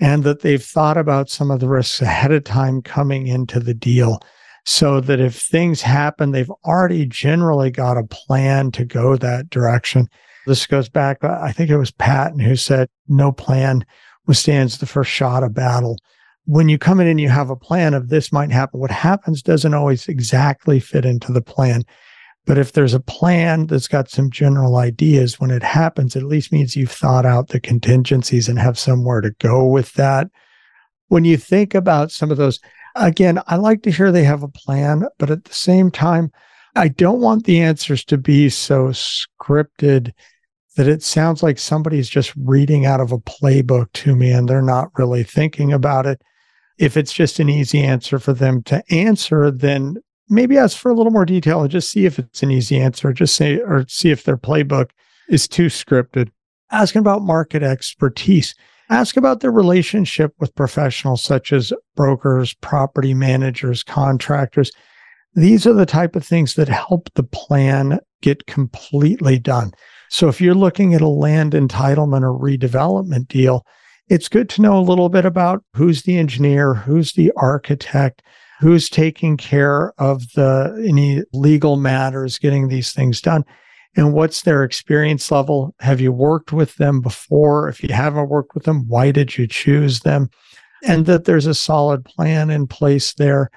and 0.00 0.24
that 0.24 0.40
they've 0.40 0.62
thought 0.62 0.96
about 0.96 1.30
some 1.30 1.50
of 1.50 1.60
the 1.60 1.68
risks 1.68 2.00
ahead 2.00 2.32
of 2.32 2.44
time 2.44 2.82
coming 2.82 3.26
into 3.26 3.58
the 3.60 3.74
deal 3.74 4.20
so 4.64 5.00
that 5.00 5.20
if 5.20 5.34
things 5.34 5.80
happen, 5.80 6.30
they've 6.30 6.50
already 6.64 7.06
generally 7.06 7.70
got 7.70 7.96
a 7.96 8.04
plan 8.04 8.70
to 8.72 8.84
go 8.84 9.16
that 9.16 9.50
direction. 9.50 10.08
This 10.46 10.66
goes 10.66 10.88
back, 10.88 11.22
uh, 11.22 11.38
I 11.40 11.52
think 11.52 11.70
it 11.70 11.78
was 11.78 11.90
Patton 11.90 12.38
who 12.38 12.56
said, 12.56 12.88
no 13.08 13.32
plan 13.32 13.84
withstands 14.26 14.78
the 14.78 14.86
first 14.86 15.10
shot 15.10 15.42
of 15.42 15.54
battle. 15.54 15.98
When 16.44 16.68
you 16.68 16.78
come 16.78 17.00
in 17.00 17.06
and 17.06 17.20
you 17.20 17.28
have 17.28 17.50
a 17.50 17.56
plan 17.56 17.92
of 17.94 18.08
this 18.08 18.32
might 18.32 18.50
happen, 18.50 18.80
what 18.80 18.90
happens 18.90 19.42
doesn't 19.42 19.74
always 19.74 20.08
exactly 20.08 20.80
fit 20.80 21.04
into 21.04 21.32
the 21.32 21.42
plan. 21.42 21.82
But 22.46 22.56
if 22.56 22.72
there's 22.72 22.94
a 22.94 23.00
plan 23.00 23.66
that's 23.66 23.88
got 23.88 24.08
some 24.08 24.30
general 24.30 24.76
ideas, 24.76 25.38
when 25.38 25.50
it 25.50 25.62
happens, 25.62 26.16
it 26.16 26.20
at 26.20 26.24
least 26.24 26.50
means 26.50 26.76
you've 26.76 26.90
thought 26.90 27.26
out 27.26 27.48
the 27.48 27.60
contingencies 27.60 28.48
and 28.48 28.58
have 28.58 28.78
somewhere 28.78 29.20
to 29.20 29.32
go 29.38 29.66
with 29.66 29.92
that. 29.94 30.28
When 31.08 31.26
you 31.26 31.36
think 31.36 31.74
about 31.74 32.10
some 32.10 32.30
of 32.30 32.38
those, 32.38 32.58
again, 32.98 33.40
I 33.46 33.56
like 33.56 33.82
to 33.82 33.90
hear 33.90 34.10
they 34.10 34.24
have 34.24 34.42
a 34.42 34.48
plan, 34.48 35.04
but 35.18 35.30
at 35.30 35.44
the 35.44 35.54
same 35.54 35.90
time, 35.90 36.30
I 36.74 36.88
don't 36.88 37.20
want 37.20 37.44
the 37.44 37.60
answers 37.60 38.04
to 38.04 38.18
be 38.18 38.48
so 38.50 38.88
scripted 38.88 40.12
that 40.76 40.86
it 40.86 41.02
sounds 41.02 41.42
like 41.42 41.58
somebody's 41.58 42.08
just 42.08 42.32
reading 42.36 42.86
out 42.86 43.00
of 43.00 43.10
a 43.10 43.18
playbook 43.18 43.92
to 43.94 44.14
me 44.14 44.30
and 44.30 44.48
they're 44.48 44.62
not 44.62 44.90
really 44.96 45.24
thinking 45.24 45.72
about 45.72 46.06
it. 46.06 46.22
If 46.78 46.96
it's 46.96 47.12
just 47.12 47.40
an 47.40 47.48
easy 47.48 47.82
answer 47.82 48.20
for 48.20 48.32
them 48.32 48.62
to 48.64 48.84
answer, 48.92 49.50
then 49.50 49.96
maybe 50.28 50.56
ask 50.56 50.78
for 50.78 50.90
a 50.90 50.94
little 50.94 51.10
more 51.10 51.24
detail 51.24 51.62
and 51.62 51.70
just 51.70 51.90
see 51.90 52.06
if 52.06 52.18
it's 52.18 52.44
an 52.44 52.52
easy 52.52 52.78
answer. 52.80 53.12
Just 53.12 53.34
say, 53.34 53.58
or 53.58 53.86
see 53.88 54.10
if 54.10 54.22
their 54.22 54.36
playbook 54.36 54.90
is 55.28 55.48
too 55.48 55.66
scripted. 55.66 56.30
Asking 56.70 57.00
about 57.00 57.22
market 57.22 57.62
expertise. 57.62 58.54
Ask 58.90 59.16
about 59.18 59.40
their 59.40 59.50
relationship 59.52 60.32
with 60.38 60.54
professionals 60.54 61.22
such 61.22 61.52
as 61.52 61.72
brokers, 61.94 62.54
property 62.54 63.12
managers, 63.12 63.82
contractors. 63.82 64.70
These 65.34 65.66
are 65.66 65.74
the 65.74 65.86
type 65.86 66.16
of 66.16 66.24
things 66.24 66.54
that 66.54 66.68
help 66.68 67.12
the 67.14 67.22
plan 67.22 68.00
get 68.22 68.46
completely 68.46 69.38
done. 69.38 69.72
So 70.08 70.28
if 70.28 70.40
you're 70.40 70.54
looking 70.54 70.94
at 70.94 71.02
a 71.02 71.08
land 71.08 71.52
entitlement 71.52 72.22
or 72.22 72.32
redevelopment 72.32 73.28
deal, 73.28 73.66
it's 74.08 74.28
good 74.28 74.48
to 74.50 74.62
know 74.62 74.78
a 74.78 74.80
little 74.80 75.10
bit 75.10 75.26
about 75.26 75.62
who's 75.74 76.02
the 76.02 76.16
engineer, 76.16 76.72
who's 76.72 77.12
the 77.12 77.30
architect, 77.36 78.22
who's 78.58 78.88
taking 78.88 79.36
care 79.36 79.92
of 79.98 80.32
the 80.32 80.82
any 80.88 81.22
legal 81.34 81.76
matters 81.76 82.38
getting 82.38 82.68
these 82.68 82.92
things 82.92 83.20
done 83.20 83.44
and 83.96 84.12
what's 84.12 84.42
their 84.42 84.62
experience 84.64 85.30
level 85.30 85.74
have 85.80 86.00
you 86.00 86.12
worked 86.12 86.52
with 86.52 86.76
them 86.76 87.00
before 87.00 87.68
if 87.68 87.82
you 87.82 87.92
haven't 87.92 88.28
worked 88.28 88.54
with 88.54 88.64
them 88.64 88.86
why 88.88 89.10
did 89.10 89.36
you 89.36 89.46
choose 89.46 90.00
them 90.00 90.30
and 90.84 91.06
that 91.06 91.24
there's 91.24 91.46
a 91.46 91.54
solid 91.54 92.04
plan 92.04 92.50
in 92.50 92.66
place 92.66 93.14
there. 93.14 93.50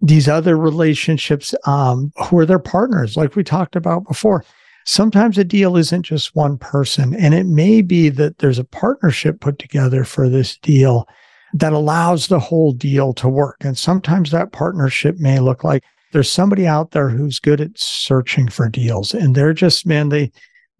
These 0.00 0.28
other 0.28 0.56
relationships, 0.56 1.54
um, 1.66 2.12
who 2.16 2.38
are 2.38 2.46
their 2.46 2.58
partners, 2.58 3.16
like 3.16 3.36
we 3.36 3.44
talked 3.44 3.76
about 3.76 4.06
before. 4.06 4.44
Sometimes 4.84 5.38
a 5.38 5.44
deal 5.44 5.76
isn't 5.76 6.02
just 6.02 6.34
one 6.34 6.58
person, 6.58 7.14
and 7.14 7.34
it 7.34 7.46
may 7.46 7.82
be 7.82 8.08
that 8.08 8.38
there's 8.38 8.58
a 8.58 8.64
partnership 8.64 9.40
put 9.40 9.60
together 9.60 10.02
for 10.02 10.28
this 10.28 10.56
deal 10.58 11.06
that 11.54 11.72
allows 11.72 12.26
the 12.26 12.40
whole 12.40 12.72
deal 12.72 13.12
to 13.14 13.28
work. 13.28 13.58
And 13.60 13.78
sometimes 13.78 14.32
that 14.32 14.50
partnership 14.50 15.18
may 15.18 15.38
look 15.38 15.62
like 15.62 15.84
there's 16.12 16.30
somebody 16.30 16.66
out 16.66 16.92
there 16.92 17.08
who's 17.08 17.40
good 17.40 17.60
at 17.60 17.78
searching 17.78 18.48
for 18.48 18.68
deals 18.68 19.14
and 19.14 19.34
they're 19.34 19.54
just, 19.54 19.86
man, 19.86 20.10
they, 20.10 20.30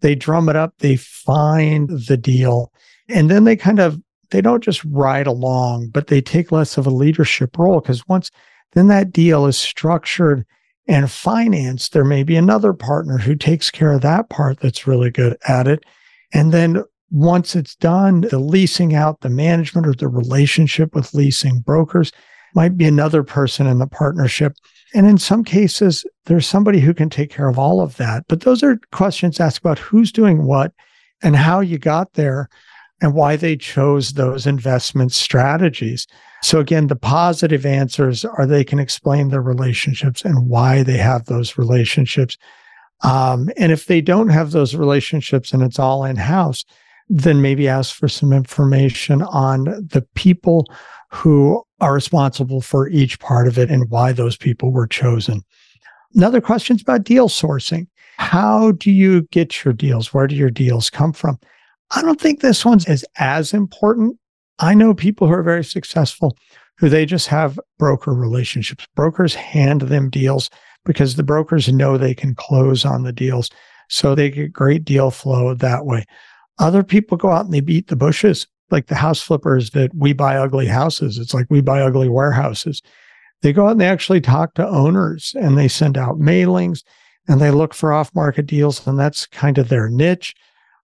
they 0.01 0.15
drum 0.15 0.49
it 0.49 0.55
up, 0.55 0.73
they 0.79 0.95
find 0.95 1.89
the 2.07 2.17
deal, 2.17 2.71
and 3.09 3.29
then 3.29 3.43
they 3.43 3.55
kind 3.55 3.79
of, 3.79 3.99
they 4.31 4.41
don't 4.41 4.63
just 4.63 4.83
ride 4.85 5.27
along, 5.27 5.89
but 5.89 6.07
they 6.07 6.21
take 6.21 6.51
less 6.51 6.77
of 6.77 6.87
a 6.87 6.91
leadership 6.91 7.57
role 7.57 7.79
because 7.79 8.07
once 8.07 8.31
then 8.73 8.87
that 8.87 9.11
deal 9.11 9.45
is 9.45 9.57
structured 9.57 10.45
and 10.87 11.09
financed, 11.09 11.93
there 11.93 12.03
may 12.03 12.23
be 12.23 12.35
another 12.35 12.73
partner 12.73 13.17
who 13.17 13.35
takes 13.35 13.69
care 13.69 13.93
of 13.93 14.01
that 14.01 14.29
part 14.29 14.59
that's 14.59 14.87
really 14.87 15.09
good 15.09 15.37
at 15.47 15.67
it. 15.67 15.85
And 16.33 16.51
then 16.51 16.83
once 17.09 17.55
it's 17.55 17.75
done, 17.75 18.21
the 18.21 18.39
leasing 18.39 18.95
out, 18.95 19.21
the 19.21 19.29
management 19.29 19.87
or 19.87 19.93
the 19.93 20.07
relationship 20.07 20.95
with 20.95 21.13
leasing 21.13 21.59
brokers 21.59 22.11
might 22.55 22.75
be 22.75 22.85
another 22.85 23.23
person 23.23 23.67
in 23.67 23.79
the 23.79 23.87
partnership. 23.87 24.57
And 24.93 25.07
in 25.07 25.17
some 25.17 25.43
cases, 25.43 26.05
there's 26.25 26.47
somebody 26.47 26.79
who 26.79 26.93
can 26.93 27.09
take 27.09 27.31
care 27.31 27.47
of 27.47 27.57
all 27.57 27.81
of 27.81 27.97
that. 27.97 28.25
But 28.27 28.41
those 28.41 28.61
are 28.63 28.79
questions 28.91 29.39
asked 29.39 29.59
about 29.59 29.79
who's 29.79 30.11
doing 30.11 30.45
what 30.45 30.71
and 31.21 31.35
how 31.35 31.59
you 31.59 31.77
got 31.77 32.13
there 32.13 32.49
and 33.01 33.13
why 33.13 33.35
they 33.35 33.57
chose 33.57 34.13
those 34.13 34.47
investment 34.47 35.11
strategies. 35.11 36.07
So 36.41 36.59
again, 36.59 36.87
the 36.87 36.95
positive 36.95 37.65
answers 37.65 38.23
are 38.23 38.45
they 38.45 38.63
can 38.63 38.79
explain 38.79 39.29
their 39.29 39.41
relationships 39.41 40.23
and 40.23 40.47
why 40.47 40.83
they 40.83 40.97
have 40.97 41.25
those 41.25 41.57
relationships. 41.57 42.37
Um, 43.03 43.49
and 43.57 43.71
if 43.71 43.87
they 43.87 43.99
don't 43.99 44.29
have 44.29 44.51
those 44.51 44.75
relationships 44.75 45.51
and 45.51 45.63
it's 45.63 45.79
all 45.79 46.05
in 46.05 46.15
house, 46.15 46.63
then 47.09 47.41
maybe 47.41 47.67
ask 47.67 47.95
for 47.95 48.07
some 48.07 48.31
information 48.31 49.21
on 49.23 49.65
the 49.65 50.05
people 50.15 50.71
who 51.09 51.63
are 51.83 51.93
responsible 51.93 52.61
for 52.61 52.87
each 52.87 53.19
part 53.19 53.47
of 53.47 53.57
it 53.57 53.69
and 53.69 53.89
why 53.89 54.13
those 54.13 54.37
people 54.37 54.71
were 54.71 54.87
chosen. 54.87 55.43
Another 56.15 56.39
question 56.39 56.77
is 56.77 56.81
about 56.81 57.03
deal 57.03 57.27
sourcing. 57.27 57.87
How 58.17 58.71
do 58.71 58.89
you 58.89 59.23
get 59.31 59.65
your 59.65 59.73
deals? 59.73 60.13
Where 60.13 60.27
do 60.27 60.35
your 60.35 60.49
deals 60.49 60.89
come 60.89 61.11
from? 61.11 61.37
I 61.95 62.01
don't 62.01 62.21
think 62.21 62.39
this 62.39 62.63
one's 62.63 62.87
is 62.87 63.05
as 63.17 63.53
important. 63.53 64.17
I 64.59 64.73
know 64.73 64.93
people 64.93 65.27
who 65.27 65.33
are 65.33 65.43
very 65.43 65.63
successful 65.63 66.37
who 66.77 66.89
they 66.89 67.05
just 67.05 67.27
have 67.27 67.59
broker 67.77 68.13
relationships. 68.13 68.87
Brokers 68.95 69.35
hand 69.35 69.81
them 69.81 70.09
deals 70.09 70.49
because 70.85 71.15
the 71.15 71.23
brokers 71.23 71.69
know 71.69 71.97
they 71.97 72.13
can 72.13 72.33
close 72.35 72.85
on 72.85 73.03
the 73.03 73.13
deals. 73.13 73.49
So 73.89 74.15
they 74.15 74.29
get 74.29 74.53
great 74.53 74.85
deal 74.85 75.11
flow 75.11 75.53
that 75.53 75.85
way. 75.85 76.05
Other 76.59 76.83
people 76.83 77.17
go 77.17 77.31
out 77.31 77.45
and 77.45 77.53
they 77.53 77.61
beat 77.61 77.87
the 77.87 77.95
bushes, 77.95 78.47
like 78.73 78.87
the 78.87 78.95
house 78.95 79.21
flippers 79.21 79.69
that 79.69 79.95
we 79.95 80.11
buy 80.11 80.35
ugly 80.35 80.67
houses. 80.67 81.17
It's 81.17 81.33
like 81.33 81.45
we 81.49 81.61
buy 81.61 81.81
ugly 81.81 82.09
warehouses. 82.09 82.81
They 83.41 83.53
go 83.53 83.67
out 83.67 83.73
and 83.73 83.81
they 83.81 83.87
actually 83.87 84.19
talk 84.19 84.55
to 84.55 84.67
owners 84.67 85.33
and 85.39 85.57
they 85.57 85.67
send 85.69 85.97
out 85.97 86.19
mailings 86.19 86.83
and 87.27 87.39
they 87.39 87.51
look 87.51 87.73
for 87.73 87.93
off 87.93 88.13
market 88.15 88.47
deals. 88.47 88.85
And 88.85 88.99
that's 88.99 89.27
kind 89.27 89.57
of 89.57 89.69
their 89.69 89.89
niche. 89.89 90.33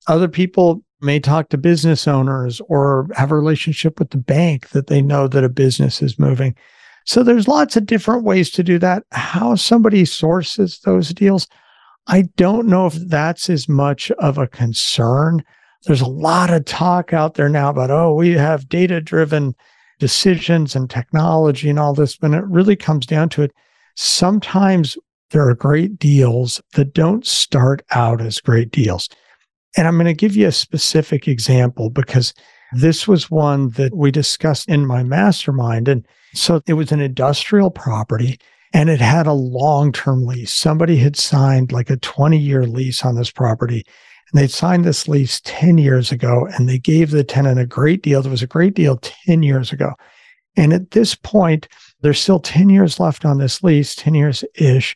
Other 0.07 0.27
people 0.27 0.83
may 1.01 1.19
talk 1.19 1.49
to 1.49 1.57
business 1.57 2.07
owners 2.07 2.61
or 2.67 3.07
have 3.15 3.31
a 3.31 3.35
relationship 3.35 3.99
with 3.99 4.11
the 4.11 4.17
bank 4.17 4.69
that 4.69 4.87
they 4.87 5.01
know 5.01 5.27
that 5.27 5.43
a 5.43 5.49
business 5.49 6.01
is 6.01 6.19
moving. 6.19 6.55
So 7.05 7.23
there's 7.23 7.47
lots 7.47 7.75
of 7.75 7.85
different 7.85 8.23
ways 8.23 8.51
to 8.51 8.63
do 8.63 8.77
that. 8.79 9.03
How 9.11 9.55
somebody 9.55 10.05
sources 10.05 10.79
those 10.79 11.09
deals, 11.09 11.47
I 12.07 12.23
don't 12.37 12.67
know 12.67 12.85
if 12.85 12.93
that's 12.93 13.49
as 13.49 13.67
much 13.67 14.11
of 14.11 14.37
a 14.37 14.47
concern 14.47 15.43
there's 15.85 16.01
a 16.01 16.07
lot 16.07 16.51
of 16.51 16.65
talk 16.65 17.13
out 17.13 17.35
there 17.35 17.49
now 17.49 17.69
about, 17.69 17.91
oh, 17.91 18.13
we 18.13 18.31
have 18.31 18.69
data 18.69 18.99
driven 19.01 19.55
decisions 19.99 20.75
and 20.75 20.89
technology 20.89 21.69
and 21.69 21.79
all 21.79 21.93
this. 21.93 22.17
But 22.17 22.33
it 22.33 22.45
really 22.45 22.75
comes 22.75 23.05
down 23.05 23.29
to 23.29 23.43
it. 23.43 23.51
Sometimes 23.95 24.97
there 25.31 25.47
are 25.47 25.55
great 25.55 25.99
deals 25.99 26.61
that 26.73 26.93
don't 26.93 27.25
start 27.25 27.81
out 27.91 28.21
as 28.21 28.39
great 28.41 28.71
deals. 28.71 29.09
And 29.77 29.87
I'm 29.87 29.95
going 29.95 30.07
to 30.07 30.13
give 30.13 30.35
you 30.35 30.47
a 30.47 30.51
specific 30.51 31.27
example 31.27 31.89
because 31.89 32.33
this 32.73 33.07
was 33.07 33.31
one 33.31 33.69
that 33.71 33.95
we 33.95 34.11
discussed 34.11 34.67
in 34.67 34.85
my 34.85 35.03
mastermind. 35.03 35.87
And 35.87 36.05
so 36.33 36.61
it 36.67 36.73
was 36.73 36.91
an 36.91 36.99
industrial 36.99 37.71
property 37.71 38.39
and 38.73 38.89
it 38.89 39.01
had 39.01 39.27
a 39.27 39.33
long 39.33 39.91
term 39.91 40.25
lease. 40.25 40.53
Somebody 40.53 40.97
had 40.97 41.15
signed 41.15 41.71
like 41.71 41.89
a 41.89 41.97
20 41.97 42.37
year 42.37 42.65
lease 42.65 43.03
on 43.03 43.15
this 43.15 43.31
property 43.31 43.85
and 44.31 44.39
they'd 44.39 44.51
signed 44.51 44.85
this 44.85 45.07
lease 45.07 45.41
10 45.43 45.77
years 45.77 46.11
ago 46.11 46.47
and 46.53 46.69
they 46.69 46.77
gave 46.77 47.11
the 47.11 47.23
tenant 47.23 47.59
a 47.59 47.65
great 47.65 48.03
deal. 48.03 48.21
There 48.21 48.31
was 48.31 48.43
a 48.43 48.47
great 48.47 48.75
deal 48.75 48.97
10 48.97 49.43
years 49.43 49.71
ago. 49.71 49.93
And 50.55 50.73
at 50.73 50.91
this 50.91 51.15
point, 51.15 51.67
there's 52.01 52.19
still 52.19 52.39
10 52.39 52.69
years 52.69 52.99
left 52.99 53.25
on 53.25 53.37
this 53.37 53.63
lease, 53.63 53.95
10 53.95 54.13
years 54.13 54.43
ish, 54.55 54.95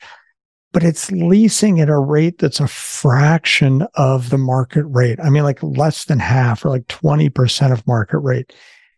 but 0.71 0.83
it's 0.83 1.11
leasing 1.11 1.79
at 1.79 1.89
a 1.89 1.97
rate 1.97 2.39
that's 2.39 2.59
a 2.59 2.67
fraction 2.67 3.85
of 3.95 4.29
the 4.29 4.37
market 4.37 4.85
rate. 4.85 5.19
I 5.19 5.29
mean, 5.29 5.43
like 5.43 5.61
less 5.61 6.05
than 6.05 6.19
half 6.19 6.65
or 6.65 6.69
like 6.69 6.87
20% 6.87 7.71
of 7.71 7.87
market 7.87 8.19
rate. 8.19 8.53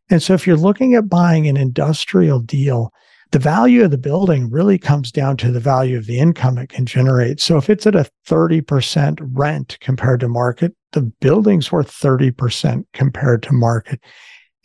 And 0.09 0.21
so 0.21 0.33
if 0.33 0.45
you're 0.45 0.55
looking 0.55 0.95
at 0.95 1.09
buying 1.09 1.47
an 1.47 1.57
industrial 1.57 2.39
deal, 2.39 2.93
the 3.35 3.39
value 3.39 3.83
of 3.83 3.91
the 3.91 3.97
building 3.97 4.49
really 4.49 4.77
comes 4.77 5.11
down 5.11 5.35
to 5.35 5.51
the 5.51 5.59
value 5.59 5.97
of 5.97 6.05
the 6.05 6.19
income 6.19 6.57
it 6.57 6.69
can 6.69 6.85
generate. 6.85 7.41
So 7.41 7.57
if 7.57 7.69
it's 7.69 7.85
at 7.85 7.93
a 7.93 8.09
30% 8.29 9.19
rent 9.33 9.77
compared 9.81 10.21
to 10.21 10.29
market, 10.29 10.73
the 10.93 11.01
building's 11.19 11.69
worth 11.69 11.91
30% 11.91 12.85
compared 12.93 13.43
to 13.43 13.51
market. 13.51 13.99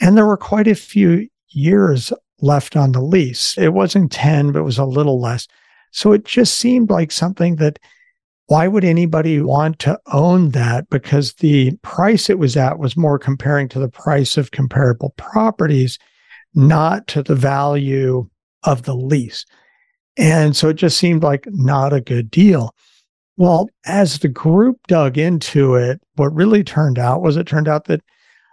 And 0.01 0.17
there 0.17 0.25
were 0.25 0.37
quite 0.37 0.69
a 0.69 0.77
few 0.77 1.27
years 1.49 2.13
left 2.43 2.77
on 2.77 2.93
the 2.93 3.01
lease. 3.01 3.59
It 3.59 3.73
wasn't 3.73 4.13
10, 4.13 4.53
but 4.53 4.61
it 4.61 4.63
was 4.63 4.79
a 4.79 4.85
little 4.85 5.21
less. 5.21 5.49
So 5.91 6.13
it 6.13 6.25
just 6.25 6.57
seemed 6.57 6.91
like 6.91 7.11
something 7.11 7.57
that 7.57 7.81
why 8.47 8.69
would 8.69 8.85
anybody 8.85 9.41
want 9.41 9.81
to 9.81 9.99
own 10.13 10.51
that? 10.51 10.89
Because 10.91 11.33
the 11.33 11.73
price 11.83 12.31
it 12.31 12.39
was 12.39 12.57
at 12.57 12.79
was 12.79 12.97
more 12.97 13.19
comparing 13.19 13.69
to 13.71 13.81
the 13.81 13.89
price 13.89 14.37
of 14.37 14.53
comparable 14.53 15.13
properties, 15.17 15.99
not 16.55 17.09
to 17.09 17.25
the 17.25 17.35
value 17.35 18.31
of 18.65 18.83
the 18.83 18.95
lease. 18.95 19.45
And 20.17 20.57
so 20.57 20.69
it 20.69 20.75
just 20.75 20.99
seemed 20.99 21.23
like 21.23 21.47
not 21.51 21.93
a 21.93 22.01
good 22.01 22.31
deal. 22.31 22.75
Well, 23.37 23.71
as 23.87 24.19
the 24.19 24.29
group 24.29 24.79
dug 24.87 25.17
into 25.17 25.75
it, 25.75 26.01
what 26.17 26.35
really 26.35 26.63
turned 26.63 26.99
out 26.99 27.23
was 27.23 27.37
it 27.37 27.47
turned 27.47 27.69
out 27.69 27.87
that 27.87 28.03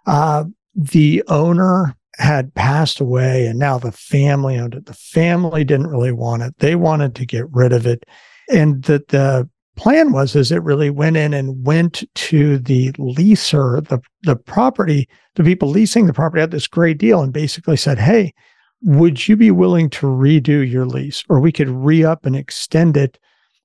uh, 0.06 0.46
the 0.76 1.24
owner 1.28 1.96
had 2.18 2.54
passed 2.56 3.00
away 3.00 3.46
and 3.46 3.60
now 3.60 3.78
the 3.78 3.92
family 3.92 4.58
owned 4.58 4.74
it. 4.74 4.86
The 4.86 4.94
family 4.94 5.64
didn't 5.64 5.88
really 5.88 6.12
want 6.12 6.44
it. 6.44 6.56
They 6.60 6.76
wanted 6.76 7.16
to 7.16 7.26
get 7.26 7.52
rid 7.52 7.74
of 7.74 7.86
it. 7.86 8.06
And 8.50 8.84
that 8.84 9.10
the 9.10 9.50
plan 9.76 10.12
was 10.12 10.36
is 10.36 10.52
it 10.52 10.64
really 10.64 10.90
went 10.90 11.18
in 11.18 11.34
and 11.34 11.66
went 11.66 12.04
to 12.16 12.58
the 12.58 12.92
leaser, 12.94 13.88
the, 13.88 14.00
the 14.24 14.36
property, 14.36 15.08
the 15.36 15.44
people 15.44 15.70
leasing 15.70 16.08
the 16.08 16.14
property 16.14 16.42
had 16.42 16.52
this 16.52 16.68
great 16.68 16.98
deal 16.98 17.22
and 17.22 17.34
basically 17.34 17.78
said, 17.78 18.00
Hey, 18.00 18.34
would 18.82 19.28
you 19.28 19.36
be 19.36 19.52
willing 19.52 19.90
to 19.90 20.08
redo 20.08 20.70
your 20.70 20.86
lease? 20.86 21.24
Or 21.30 21.40
we 21.40 21.52
could 21.52 21.70
re 21.70 22.04
up 22.04 22.26
and 22.26 22.36
extend 22.36 22.98
it 22.98 23.18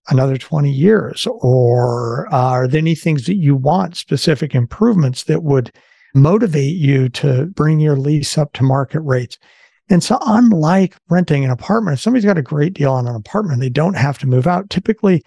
another 0.08 0.36
20 0.36 0.70
years? 0.70 1.26
Or 1.26 2.32
uh, 2.32 2.36
are 2.36 2.68
there 2.68 2.78
any 2.78 2.94
things 2.94 3.26
that 3.26 3.36
you 3.36 3.54
want 3.54 3.96
specific 3.96 4.54
improvements 4.54 5.24
that 5.24 5.42
would 5.42 5.72
motivate 6.14 6.76
you 6.76 7.08
to 7.08 7.46
bring 7.46 7.80
your 7.80 7.96
lease 7.96 8.36
up 8.36 8.52
to 8.54 8.62
market 8.62 9.00
rates? 9.00 9.38
And 9.88 10.02
so 10.02 10.18
unlike 10.22 10.96
renting 11.10 11.44
an 11.44 11.50
apartment 11.50 11.94
if 11.94 12.00
somebody's 12.00 12.24
got 12.24 12.38
a 12.38 12.42
great 12.42 12.72
deal 12.72 12.92
on 12.92 13.06
an 13.06 13.14
apartment 13.14 13.60
they 13.60 13.68
don't 13.68 13.96
have 13.96 14.16
to 14.18 14.26
move 14.26 14.46
out 14.46 14.70
typically 14.70 15.22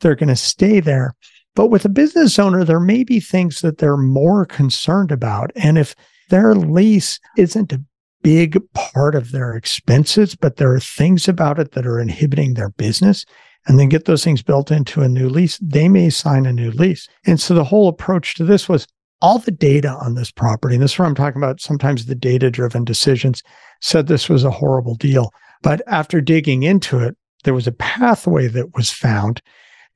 they're 0.00 0.14
going 0.14 0.28
to 0.28 0.36
stay 0.36 0.80
there. 0.80 1.14
But 1.54 1.68
with 1.68 1.84
a 1.84 1.90
business 1.90 2.38
owner 2.38 2.64
there 2.64 2.80
may 2.80 3.04
be 3.04 3.20
things 3.20 3.60
that 3.60 3.78
they're 3.78 3.96
more 3.96 4.44
concerned 4.44 5.10
about. 5.10 5.52
And 5.54 5.78
if 5.78 5.94
their 6.28 6.54
lease 6.54 7.18
isn't 7.36 7.72
a 7.72 7.82
big 8.22 8.60
part 8.74 9.14
of 9.14 9.32
their 9.32 9.54
expenses, 9.54 10.34
but 10.34 10.56
there 10.56 10.72
are 10.72 10.80
things 10.80 11.28
about 11.28 11.58
it 11.58 11.72
that 11.72 11.86
are 11.86 12.00
inhibiting 12.00 12.54
their 12.54 12.70
business 12.70 13.24
and 13.66 13.78
then 13.78 13.88
get 13.88 14.04
those 14.06 14.24
things 14.24 14.42
built 14.42 14.70
into 14.70 15.02
a 15.02 15.08
new 15.08 15.28
lease, 15.28 15.58
they 15.58 15.88
may 15.88 16.10
sign 16.10 16.46
a 16.46 16.52
new 16.52 16.70
lease. 16.70 17.08
And 17.26 17.40
so 17.40 17.54
the 17.54 17.64
whole 17.64 17.88
approach 17.88 18.34
to 18.34 18.44
this 18.44 18.68
was 18.68 18.86
all 19.22 19.38
the 19.38 19.50
data 19.50 19.90
on 19.90 20.14
this 20.14 20.30
property, 20.30 20.74
and 20.74 20.82
this 20.82 20.92
is 20.92 20.98
what 20.98 21.06
I'm 21.06 21.14
talking 21.14 21.42
about. 21.42 21.60
Sometimes 21.60 22.06
the 22.06 22.14
data 22.14 22.50
driven 22.50 22.84
decisions 22.84 23.42
said 23.80 24.06
this 24.06 24.28
was 24.28 24.44
a 24.44 24.50
horrible 24.50 24.94
deal. 24.94 25.30
But 25.62 25.82
after 25.86 26.22
digging 26.22 26.62
into 26.62 26.98
it, 27.00 27.16
there 27.44 27.54
was 27.54 27.66
a 27.66 27.72
pathway 27.72 28.46
that 28.48 28.74
was 28.74 28.90
found 28.90 29.42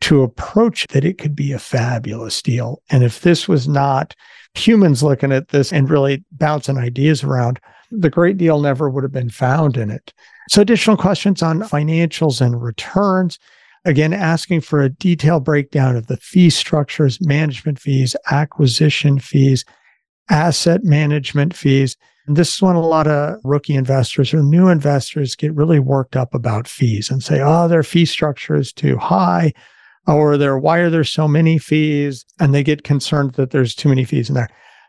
to 0.03 0.23
approach 0.23 0.87
that 0.89 1.05
it 1.05 1.17
could 1.17 1.35
be 1.35 1.53
a 1.53 1.59
fabulous 1.59 2.43
deal. 2.43 2.83
And 2.91 3.03
if 3.03 3.23
this 3.23 3.49
was 3.49 3.67
not 3.67 4.15
humans 4.55 5.03
looking 5.03 5.33
at 5.33 5.49
this 5.49 5.73
and 5.73 5.89
really 5.89 6.23
bouncing 6.33 6.77
ideas 6.77 7.25
around, 7.25 7.61
the 7.99 8.11
great 8.11 8.37
deal 8.37 8.61
never 8.61 8.89
would 8.89 9.05
have 9.05 9.13
been 9.13 9.31
found 9.31 9.77
in 9.77 9.91
it. 9.91 10.13
So, 10.49 10.61
additional 10.61 10.97
questions 10.97 11.43
on 11.43 11.61
financials 11.61 12.41
and 12.41 12.63
returns. 12.63 13.39
Again, 13.87 14.15
asking 14.15 14.63
for 14.63 14.81
a 14.81 14.89
detailed 14.89 15.45
breakdown 15.45 15.95
of 15.97 16.07
the 16.07 16.17
fee 16.17 16.49
structures, 16.51 17.19
management 17.21 17.79
fees, 17.79 18.17
acquisition 18.31 19.19
fees, 19.19 19.65
asset 20.31 20.85
management 20.85 21.55
fees. 21.55 21.97
And 22.27 22.37
this 22.37 22.55
is 22.55 22.63
when 22.63 22.77
a 22.77 22.81
lot 22.81 23.07
of 23.07 23.39
rookie 23.45 23.75
investors 23.75 24.33
or 24.33 24.43
new 24.43 24.69
investors 24.69 25.37
get 25.37 25.55
really 25.55 25.79
worked 25.79 26.17
up 26.17 26.35
about 26.35 26.67
fees 26.67 27.11
and 27.11 27.23
say, 27.23 27.41
oh, 27.43 27.69
their 27.69 27.83
fee 27.83 28.07
structure 28.07 28.55
is 28.55 28.73
too 28.73 28.97
high, 28.97 29.53
or 30.07 30.39
there, 30.39 30.59
why 30.59 30.79
are 30.79 30.91
there 30.91 31.05
so 31.05 31.29
many 31.29 31.59
fees? 31.59 32.25
And 32.41 32.55
they 32.55 32.63
get 32.63 32.85
concerned 32.85 33.33
that 33.33 33.51
there's 33.51 33.75
too 33.75 33.91
many 33.91 34.05
fees 34.05 34.31
in 34.31 34.35
there. 34.35 34.49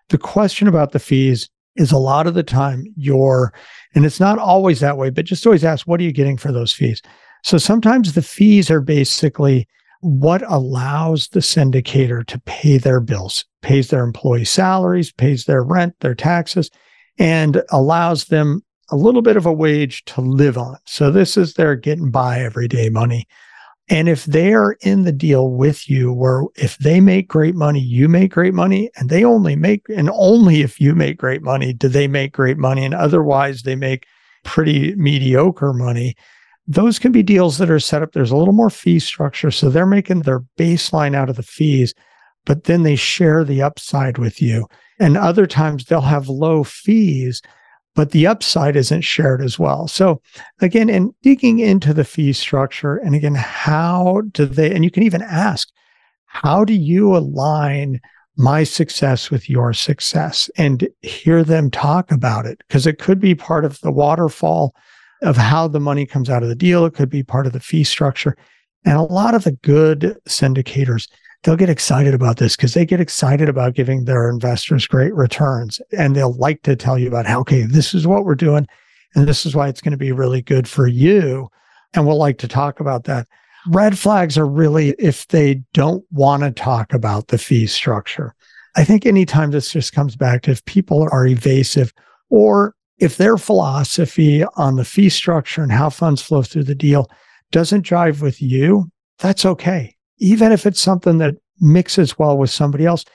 The 0.09 0.17
question 0.17 0.67
about 0.67 0.91
the 0.93 0.99
fees 0.99 1.49
is 1.75 1.91
a 1.91 1.97
lot 1.97 2.27
of 2.27 2.33
the 2.33 2.43
time 2.43 2.85
your, 2.95 3.53
and 3.93 4.05
it's 4.05 4.19
not 4.19 4.39
always 4.39 4.79
that 4.79 4.97
way, 4.97 5.09
but 5.09 5.25
just 5.25 5.45
always 5.45 5.63
ask, 5.63 5.87
what 5.87 5.99
are 5.99 6.03
you 6.03 6.11
getting 6.11 6.37
for 6.37 6.51
those 6.51 6.73
fees? 6.73 7.01
So 7.43 7.57
sometimes 7.57 8.13
the 8.13 8.21
fees 8.21 8.71
are 8.71 8.81
basically 8.81 9.67
what 10.01 10.43
allows 10.51 11.29
the 11.29 11.39
syndicator 11.39 12.25
to 12.27 12.39
pay 12.41 12.77
their 12.77 12.99
bills, 12.99 13.45
pays 13.61 13.89
their 13.89 14.03
employee 14.03 14.45
salaries, 14.45 15.11
pays 15.11 15.45
their 15.45 15.63
rent, 15.63 15.95
their 15.99 16.15
taxes, 16.15 16.69
and 17.17 17.61
allows 17.69 18.25
them 18.25 18.61
a 18.91 18.95
little 18.95 19.21
bit 19.21 19.37
of 19.37 19.45
a 19.45 19.53
wage 19.53 20.05
to 20.05 20.21
live 20.21 20.57
on. 20.57 20.77
So 20.85 21.09
this 21.09 21.37
is 21.37 21.53
their 21.53 21.75
getting 21.75 22.11
by 22.11 22.39
everyday 22.39 22.89
money. 22.89 23.27
And 23.87 24.09
if 24.09 24.25
they 24.25 24.53
are 24.53 24.77
in 24.81 25.03
the 25.03 25.11
deal 25.11 25.51
with 25.51 25.87
you, 25.87 26.11
where 26.11 26.43
if 26.55 26.77
they 26.79 26.99
make 26.99 27.27
great 27.27 27.53
money, 27.53 27.79
you 27.79 28.09
make 28.09 28.31
great 28.31 28.53
money, 28.53 28.89
and 28.95 29.09
they 29.09 29.23
only 29.23 29.55
make, 29.55 29.85
and 29.95 30.09
only 30.11 30.61
if 30.61 30.81
you 30.81 30.95
make 30.95 31.17
great 31.17 31.43
money 31.43 31.71
do 31.71 31.87
they 31.87 32.07
make 32.07 32.31
great 32.33 32.57
money, 32.57 32.83
and 32.83 32.95
otherwise 32.95 33.61
they 33.61 33.75
make 33.75 34.07
pretty 34.43 34.95
mediocre 34.95 35.73
money. 35.73 36.15
Those 36.67 36.97
can 36.97 37.11
be 37.11 37.21
deals 37.21 37.59
that 37.59 37.69
are 37.69 37.79
set 37.79 38.01
up. 38.01 38.13
There's 38.13 38.31
a 38.31 38.37
little 38.37 38.53
more 38.53 38.71
fee 38.71 38.97
structure. 38.97 39.51
So 39.51 39.69
they're 39.69 39.85
making 39.85 40.21
their 40.21 40.39
baseline 40.57 41.15
out 41.15 41.29
of 41.29 41.35
the 41.35 41.43
fees, 41.43 41.93
but 42.43 42.63
then 42.63 42.81
they 42.81 42.95
share 42.95 43.43
the 43.43 43.61
upside 43.61 44.17
with 44.17 44.41
you. 44.41 44.67
And 44.99 45.15
other 45.15 45.45
times 45.45 45.85
they'll 45.85 46.01
have 46.01 46.27
low 46.27 46.63
fees, 46.63 47.41
but 47.95 48.11
the 48.11 48.27
upside 48.27 48.75
isn't 48.75 49.01
shared 49.01 49.41
as 49.41 49.57
well. 49.57 49.87
So 49.87 50.21
again, 50.61 50.89
in 50.89 51.15
digging 51.23 51.59
into 51.59 51.93
the 51.93 52.03
fee 52.03 52.33
structure, 52.33 52.97
and 52.97 53.15
again, 53.15 53.35
how 53.35 54.21
do 54.31 54.45
they, 54.45 54.73
and 54.73 54.83
you 54.83 54.91
can 54.91 55.03
even 55.03 55.21
ask, 55.21 55.69
how 56.25 56.65
do 56.65 56.73
you 56.73 57.15
align 57.15 58.01
my 58.37 58.65
success 58.65 59.31
with 59.31 59.49
your 59.49 59.71
success 59.71 60.49
and 60.57 60.87
hear 61.01 61.43
them 61.43 61.71
talk 61.71 62.11
about 62.11 62.45
it? 62.45 62.59
Because 62.67 62.85
it 62.85 62.99
could 62.99 63.19
be 63.19 63.33
part 63.33 63.63
of 63.63 63.79
the 63.79 63.91
waterfall 63.91 64.75
of 65.21 65.37
how 65.37 65.67
the 65.67 65.79
money 65.79 66.05
comes 66.05 66.29
out 66.29 66.43
of 66.43 66.49
the 66.49 66.55
deal. 66.55 66.85
It 66.85 66.93
could 66.93 67.09
be 67.09 67.23
part 67.23 67.47
of 67.47 67.53
the 67.53 67.61
fee 67.61 67.85
structure. 67.85 68.35
And 68.83 68.97
a 68.97 69.01
lot 69.01 69.33
of 69.33 69.45
the 69.45 69.53
good 69.53 70.17
syndicators, 70.27 71.09
they'll 71.43 71.55
get 71.55 71.69
excited 71.69 72.13
about 72.13 72.37
this 72.37 72.55
because 72.55 72.73
they 72.73 72.85
get 72.85 72.99
excited 72.99 73.47
about 73.47 73.75
giving 73.75 74.05
their 74.05 74.29
investors 74.29 74.87
great 74.87 75.13
returns. 75.13 75.79
And 75.97 76.15
they'll 76.15 76.33
like 76.33 76.63
to 76.63 76.75
tell 76.75 76.97
you 76.97 77.07
about 77.07 77.25
how, 77.25 77.41
okay, 77.41 77.63
this 77.63 77.93
is 77.93 78.07
what 78.07 78.25
we're 78.25 78.35
doing. 78.35 78.67
And 79.13 79.27
this 79.27 79.45
is 79.45 79.55
why 79.55 79.67
it's 79.69 79.81
going 79.81 79.91
to 79.91 79.97
be 79.97 80.11
really 80.11 80.41
good 80.41 80.67
for 80.67 80.87
you. 80.87 81.49
And 81.93 82.05
we'll 82.05 82.17
like 82.17 82.37
to 82.39 82.47
talk 82.47 82.79
about 82.79 83.05
that. 83.05 83.27
Red 83.67 83.97
flags 83.97 84.37
are 84.37 84.47
really 84.47 84.89
if 84.99 85.27
they 85.27 85.63
don't 85.73 86.03
want 86.11 86.43
to 86.43 86.51
talk 86.51 86.93
about 86.93 87.27
the 87.27 87.37
fee 87.37 87.67
structure. 87.67 88.35
I 88.75 88.83
think 88.83 89.05
anytime 89.05 89.51
this 89.51 89.71
just 89.71 89.93
comes 89.93 90.15
back 90.15 90.41
to 90.43 90.51
if 90.51 90.65
people 90.65 91.07
are 91.11 91.25
evasive 91.25 91.93
or 92.29 92.75
if 92.97 93.17
their 93.17 93.37
philosophy 93.37 94.43
on 94.55 94.75
the 94.75 94.85
fee 94.85 95.09
structure 95.09 95.63
and 95.63 95.71
how 95.71 95.89
funds 95.89 96.21
flow 96.21 96.43
through 96.43 96.63
the 96.63 96.75
deal 96.75 97.09
doesn't 97.51 97.85
jive 97.85 98.21
with 98.21 98.41
you, 98.41 98.91
that's 99.19 99.45
okay 99.45 99.94
even 100.17 100.51
if 100.51 100.65
it's 100.65 100.81
something 100.81 101.17
that 101.19 101.35
mixes 101.59 102.17
well 102.17 102.37
with 102.37 102.49
somebody 102.49 102.85
else, 102.85 103.05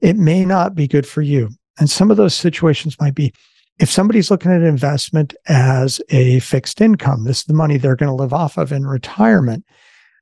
it 0.00 0.16
may 0.16 0.44
not 0.44 0.74
be 0.74 0.88
good 0.88 1.06
for 1.06 1.22
you. 1.22 1.50
And 1.78 1.88
some 1.88 2.10
of 2.10 2.16
those 2.16 2.34
situations 2.34 2.96
might 3.00 3.14
be 3.14 3.32
if 3.78 3.90
somebody's 3.90 4.30
looking 4.30 4.52
at 4.52 4.62
investment 4.62 5.34
as 5.48 6.00
a 6.10 6.40
fixed 6.40 6.80
income, 6.80 7.24
this 7.24 7.38
is 7.38 7.44
the 7.44 7.54
money 7.54 7.76
they're 7.76 7.96
going 7.96 8.10
to 8.10 8.14
live 8.14 8.32
off 8.32 8.58
of 8.58 8.70
in 8.70 8.86
retirement, 8.86 9.64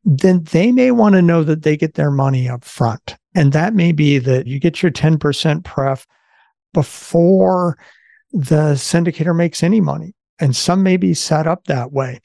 then 0.05 0.45
they 0.45 0.73
may 0.73 0.91
want 0.91 1.15
to 1.15 1.23
know 1.23 1.43
that 1.43 1.63
they 1.63 1.77
get 1.77 1.95
their 1.95 2.11
money 2.11 2.49
up 2.49 2.65
front. 2.65 3.17
And 3.35 3.53
that 3.53 3.75
may 3.75 3.93
be 3.93 4.19
that 4.19 4.47
you 4.47 4.59
get 4.59 4.83
your 4.83 4.93
10% 4.93 5.65
pref 5.65 6.07
before 6.73 7.77
the 8.33 8.75
syndicator 8.75 9.37
makes 9.37 9.63
any 9.63 9.81
money. 9.81 10.15
And 10.39 10.57
some 10.57 10.83
may 10.83 10.97
be 10.97 11.13
set 11.13 11.47
up 11.47 11.65
that 11.65 11.93
way 11.93 12.21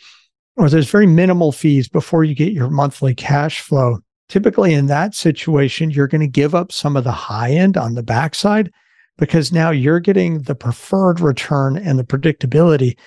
or 0.57 0.69
there's 0.69 0.89
very 0.89 1.07
minimal 1.07 1.51
fees 1.51 1.87
before 1.87 2.23
you 2.23 2.35
get 2.35 2.53
your 2.53 2.69
monthly 2.69 3.13
cash 3.13 3.61
flow. 3.61 3.99
Typically, 4.29 4.73
in 4.73 4.87
that 4.87 5.13
situation, 5.13 5.91
you're 5.91 6.07
going 6.07 6.21
to 6.21 6.27
give 6.27 6.55
up 6.55 6.71
some 6.71 6.97
of 6.97 7.03
the 7.03 7.11
high 7.11 7.51
end 7.51 7.77
on 7.77 7.93
the 7.93 8.03
backside 8.03 8.71
because 9.17 9.51
now 9.51 9.69
you're 9.69 9.99
getting 9.99 10.41
the 10.41 10.55
preferred 10.55 11.19
return 11.19 11.77
and 11.77 11.99
the 11.99 12.03
predictability. 12.03 12.97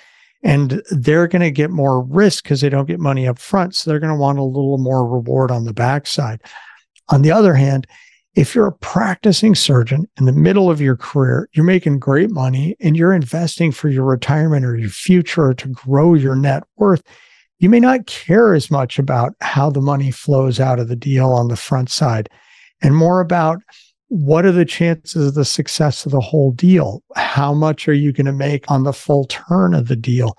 And 0.41 0.81
they're 0.89 1.27
going 1.27 1.41
to 1.41 1.51
get 1.51 1.69
more 1.69 2.03
risk 2.05 2.45
because 2.45 2.61
they 2.61 2.69
don't 2.69 2.87
get 2.87 2.99
money 2.99 3.27
up 3.27 3.37
front. 3.37 3.75
So 3.75 3.89
they're 3.89 3.99
going 3.99 4.13
to 4.13 4.19
want 4.19 4.39
a 4.39 4.43
little 4.43 4.77
more 4.77 5.05
reward 5.05 5.51
on 5.51 5.65
the 5.65 5.73
backside. 5.73 6.41
On 7.09 7.21
the 7.21 7.31
other 7.31 7.55
hand, 7.55 7.85
if 8.35 8.55
you're 8.55 8.67
a 8.67 8.71
practicing 8.71 9.55
surgeon 9.55 10.07
in 10.17 10.25
the 10.25 10.31
middle 10.31 10.71
of 10.71 10.79
your 10.79 10.95
career, 10.95 11.49
you're 11.51 11.65
making 11.65 11.99
great 11.99 12.29
money 12.29 12.77
and 12.79 12.95
you're 12.95 13.11
investing 13.11 13.71
for 13.71 13.89
your 13.89 14.05
retirement 14.05 14.65
or 14.65 14.77
your 14.77 14.89
future 14.89 15.53
to 15.53 15.67
grow 15.67 16.13
your 16.13 16.35
net 16.35 16.63
worth, 16.77 17.03
you 17.59 17.69
may 17.69 17.79
not 17.79 18.07
care 18.07 18.53
as 18.53 18.71
much 18.71 18.97
about 18.97 19.33
how 19.41 19.69
the 19.69 19.81
money 19.81 20.11
flows 20.11 20.59
out 20.59 20.79
of 20.79 20.87
the 20.87 20.95
deal 20.95 21.29
on 21.31 21.49
the 21.49 21.57
front 21.57 21.89
side 21.89 22.29
and 22.81 22.95
more 22.95 23.19
about 23.19 23.61
what 24.07 24.45
are 24.45 24.51
the 24.51 24.65
chances 24.65 25.27
of 25.27 25.33
the 25.35 25.45
success 25.45 26.05
of 26.05 26.11
the 26.11 26.19
whole 26.19 26.51
deal? 26.51 27.03
How 27.15 27.53
much 27.53 27.87
are 27.87 27.93
you 27.93 28.11
going 28.11 28.25
to 28.25 28.33
make 28.33 28.69
on 28.71 28.83
the 28.83 28.93
full 28.93 29.25
turn 29.25 29.75
of 29.75 29.87
the 29.87 29.95
deal? 29.95 30.35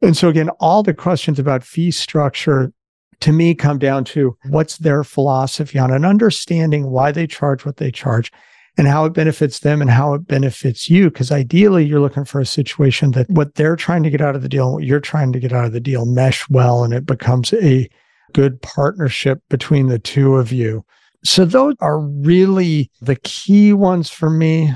And 0.00 0.16
so, 0.16 0.28
again, 0.28 0.48
all 0.60 0.82
the 0.82 0.94
questions 0.94 1.38
about 1.38 1.62
fee 1.62 1.90
structure 1.90 2.72
to 3.20 3.32
me 3.32 3.54
come 3.54 3.78
down 3.78 4.04
to 4.04 4.36
what's 4.48 4.78
their 4.78 5.04
philosophy 5.04 5.78
on 5.78 5.92
and 5.92 6.06
understanding 6.06 6.90
why 6.90 7.12
they 7.12 7.26
charge 7.26 7.66
what 7.66 7.76
they 7.76 7.90
charge 7.90 8.32
and 8.76 8.86
how 8.86 9.04
it 9.04 9.12
benefits 9.12 9.60
them 9.60 9.80
and 9.80 9.90
how 9.90 10.14
it 10.14 10.26
benefits 10.26 10.88
you. 10.88 11.10
Because 11.10 11.32
ideally, 11.32 11.84
you're 11.84 12.00
looking 12.00 12.24
for 12.24 12.40
a 12.40 12.46
situation 12.46 13.12
that 13.12 13.28
what 13.30 13.54
they're 13.54 13.76
trying 13.76 14.02
to 14.02 14.10
get 14.10 14.20
out 14.20 14.36
of 14.36 14.42
the 14.42 14.48
deal 14.48 14.66
and 14.66 14.74
what 14.74 14.84
you're 14.84 15.00
trying 15.00 15.32
to 15.32 15.40
get 15.40 15.52
out 15.52 15.64
of 15.64 15.72
the 15.72 15.80
deal 15.80 16.06
mesh 16.06 16.48
well 16.48 16.84
and 16.84 16.94
it 16.94 17.06
becomes 17.06 17.52
a 17.54 17.88
good 18.32 18.60
partnership 18.62 19.42
between 19.48 19.88
the 19.88 19.98
two 19.98 20.36
of 20.36 20.52
you. 20.52 20.84
So, 21.24 21.44
those 21.44 21.74
are 21.80 22.00
really 22.00 22.90
the 23.00 23.16
key 23.16 23.72
ones 23.72 24.08
for 24.08 24.30
me. 24.30 24.72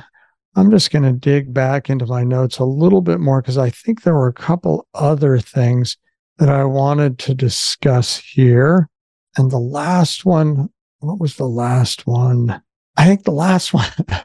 I'm 0.56 0.70
just 0.70 0.92
going 0.92 1.02
to 1.02 1.12
dig 1.12 1.52
back 1.52 1.90
into 1.90 2.06
my 2.06 2.22
notes 2.22 2.58
a 2.58 2.64
little 2.64 3.00
bit 3.00 3.18
more 3.18 3.40
because 3.40 3.58
I 3.58 3.70
think 3.70 4.02
there 4.02 4.14
were 4.14 4.28
a 4.28 4.32
couple 4.32 4.86
other 4.94 5.38
things 5.38 5.96
that 6.38 6.48
I 6.48 6.64
wanted 6.64 7.18
to 7.20 7.34
discuss 7.34 8.18
here. 8.18 8.88
And 9.36 9.50
the 9.50 9.58
last 9.58 10.24
one, 10.24 10.68
what 10.98 11.20
was 11.20 11.36
the 11.36 11.48
last 11.48 12.06
one? 12.06 12.62
I 12.96 13.06
think 13.06 13.24
the 13.24 13.32
last 13.32 13.74
one, 13.74 13.90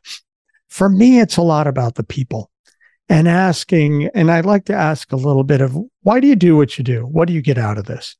for 0.69 0.89
me, 0.89 1.19
it's 1.19 1.37
a 1.37 1.41
lot 1.41 1.67
about 1.67 1.95
the 1.95 2.03
people 2.03 2.51
and 3.07 3.27
asking. 3.27 4.07
And 4.13 4.31
I'd 4.31 4.45
like 4.45 4.65
to 4.65 4.75
ask 4.75 5.11
a 5.11 5.17
little 5.17 5.43
bit 5.43 5.61
of 5.61 5.77
why 6.03 6.19
do 6.19 6.27
you 6.27 6.35
do 6.35 6.55
what 6.55 6.77
you 6.77 6.83
do? 6.83 7.01
What 7.01 7.27
do 7.27 7.33
you 7.33 7.41
get 7.41 7.57
out 7.57 7.77
of 7.77 7.85
this? 7.85 8.15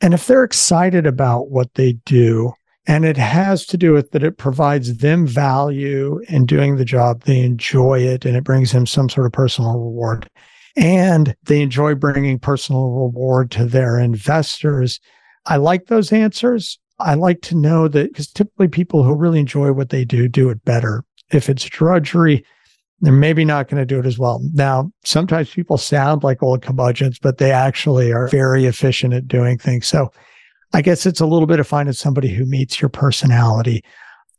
And 0.00 0.12
if 0.12 0.26
they're 0.26 0.44
excited 0.44 1.06
about 1.06 1.50
what 1.50 1.72
they 1.74 1.94
do, 2.04 2.52
and 2.86 3.04
it 3.04 3.16
has 3.16 3.66
to 3.66 3.76
do 3.76 3.92
with 3.92 4.12
that 4.12 4.22
it 4.22 4.38
provides 4.38 4.98
them 4.98 5.26
value 5.26 6.20
in 6.28 6.46
doing 6.46 6.76
the 6.76 6.84
job, 6.84 7.22
they 7.22 7.40
enjoy 7.40 8.00
it, 8.00 8.24
and 8.24 8.36
it 8.36 8.44
brings 8.44 8.72
them 8.72 8.86
some 8.86 9.08
sort 9.08 9.26
of 9.26 9.32
personal 9.32 9.72
reward. 9.72 10.28
And 10.76 11.34
they 11.44 11.62
enjoy 11.62 11.94
bringing 11.94 12.38
personal 12.38 12.90
reward 12.90 13.50
to 13.52 13.64
their 13.64 13.98
investors. 13.98 15.00
I 15.46 15.56
like 15.56 15.86
those 15.86 16.12
answers. 16.12 16.78
I 16.98 17.14
like 17.14 17.42
to 17.42 17.54
know 17.54 17.88
that 17.88 18.08
because 18.08 18.28
typically 18.28 18.68
people 18.68 19.02
who 19.02 19.14
really 19.14 19.40
enjoy 19.40 19.72
what 19.72 19.90
they 19.90 20.04
do 20.04 20.28
do 20.28 20.48
it 20.50 20.64
better. 20.64 21.04
If 21.30 21.48
it's 21.48 21.64
drudgery, 21.64 22.44
they're 23.00 23.12
maybe 23.12 23.44
not 23.44 23.68
going 23.68 23.80
to 23.80 23.86
do 23.86 23.98
it 23.98 24.06
as 24.06 24.18
well. 24.18 24.40
Now, 24.54 24.90
sometimes 25.04 25.50
people 25.50 25.76
sound 25.76 26.22
like 26.22 26.42
old 26.42 26.62
curmudgeons, 26.62 27.18
but 27.18 27.38
they 27.38 27.52
actually 27.52 28.12
are 28.12 28.28
very 28.28 28.64
efficient 28.64 29.12
at 29.12 29.28
doing 29.28 29.58
things. 29.58 29.86
So 29.86 30.10
I 30.72 30.82
guess 30.82 31.04
it's 31.04 31.20
a 31.20 31.26
little 31.26 31.46
bit 31.46 31.60
of 31.60 31.66
finding 31.66 31.92
somebody 31.92 32.28
who 32.28 32.46
meets 32.46 32.80
your 32.80 32.88
personality. 32.88 33.84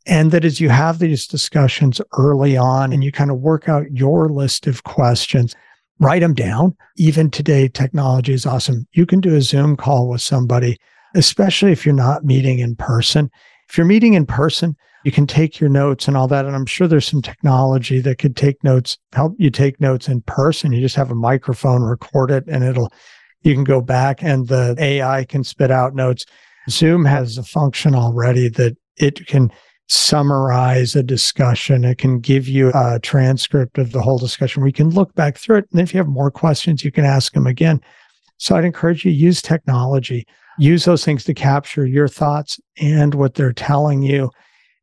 And 0.06 0.30
that 0.32 0.44
as 0.44 0.60
you 0.60 0.70
have 0.70 0.98
these 0.98 1.26
discussions 1.26 2.00
early 2.16 2.56
on 2.56 2.92
and 2.92 3.04
you 3.04 3.12
kind 3.12 3.30
of 3.30 3.38
work 3.38 3.68
out 3.68 3.92
your 3.92 4.28
list 4.28 4.66
of 4.66 4.84
questions, 4.84 5.54
write 6.00 6.20
them 6.20 6.34
down. 6.34 6.74
Even 6.96 7.30
today, 7.30 7.68
technology 7.68 8.32
is 8.32 8.46
awesome. 8.46 8.86
You 8.92 9.06
can 9.06 9.20
do 9.20 9.36
a 9.36 9.42
Zoom 9.42 9.76
call 9.76 10.08
with 10.08 10.22
somebody 10.22 10.78
especially 11.14 11.72
if 11.72 11.84
you're 11.84 11.94
not 11.94 12.24
meeting 12.24 12.58
in 12.58 12.76
person. 12.76 13.30
If 13.68 13.76
you're 13.76 13.86
meeting 13.86 14.14
in 14.14 14.26
person, 14.26 14.76
you 15.04 15.12
can 15.12 15.26
take 15.26 15.60
your 15.60 15.70
notes 15.70 16.08
and 16.08 16.16
all 16.16 16.28
that. 16.28 16.44
And 16.44 16.54
I'm 16.54 16.66
sure 16.66 16.86
there's 16.86 17.06
some 17.06 17.22
technology 17.22 18.00
that 18.00 18.18
could 18.18 18.36
take 18.36 18.62
notes, 18.64 18.98
help 19.12 19.34
you 19.38 19.50
take 19.50 19.80
notes 19.80 20.08
in 20.08 20.22
person. 20.22 20.72
You 20.72 20.80
just 20.80 20.96
have 20.96 21.10
a 21.10 21.14
microphone, 21.14 21.82
record 21.82 22.30
it, 22.30 22.44
and 22.48 22.64
it'll, 22.64 22.92
you 23.42 23.54
can 23.54 23.64
go 23.64 23.80
back 23.80 24.22
and 24.22 24.48
the 24.48 24.74
AI 24.78 25.24
can 25.24 25.44
spit 25.44 25.70
out 25.70 25.94
notes. 25.94 26.24
Zoom 26.68 27.04
has 27.04 27.38
a 27.38 27.42
function 27.42 27.94
already 27.94 28.48
that 28.48 28.76
it 28.96 29.26
can 29.26 29.50
summarize 29.88 30.94
a 30.94 31.02
discussion. 31.02 31.84
It 31.84 31.98
can 31.98 32.20
give 32.20 32.46
you 32.46 32.70
a 32.74 33.00
transcript 33.00 33.78
of 33.78 33.92
the 33.92 34.02
whole 34.02 34.18
discussion 34.18 34.62
We 34.62 34.72
can 34.72 34.90
look 34.90 35.14
back 35.14 35.38
through 35.38 35.58
it. 35.58 35.68
And 35.72 35.80
if 35.80 35.94
you 35.94 35.98
have 35.98 36.08
more 36.08 36.30
questions, 36.30 36.84
you 36.84 36.92
can 36.92 37.04
ask 37.04 37.32
them 37.32 37.46
again. 37.46 37.80
So 38.36 38.54
I'd 38.54 38.64
encourage 38.64 39.04
you 39.04 39.10
use 39.10 39.40
technology, 39.40 40.26
use 40.58 40.84
those 40.84 41.04
things 41.04 41.24
to 41.24 41.34
capture 41.34 41.86
your 41.86 42.08
thoughts 42.08 42.60
and 42.78 43.14
what 43.14 43.34
they're 43.34 43.52
telling 43.52 44.02
you 44.02 44.30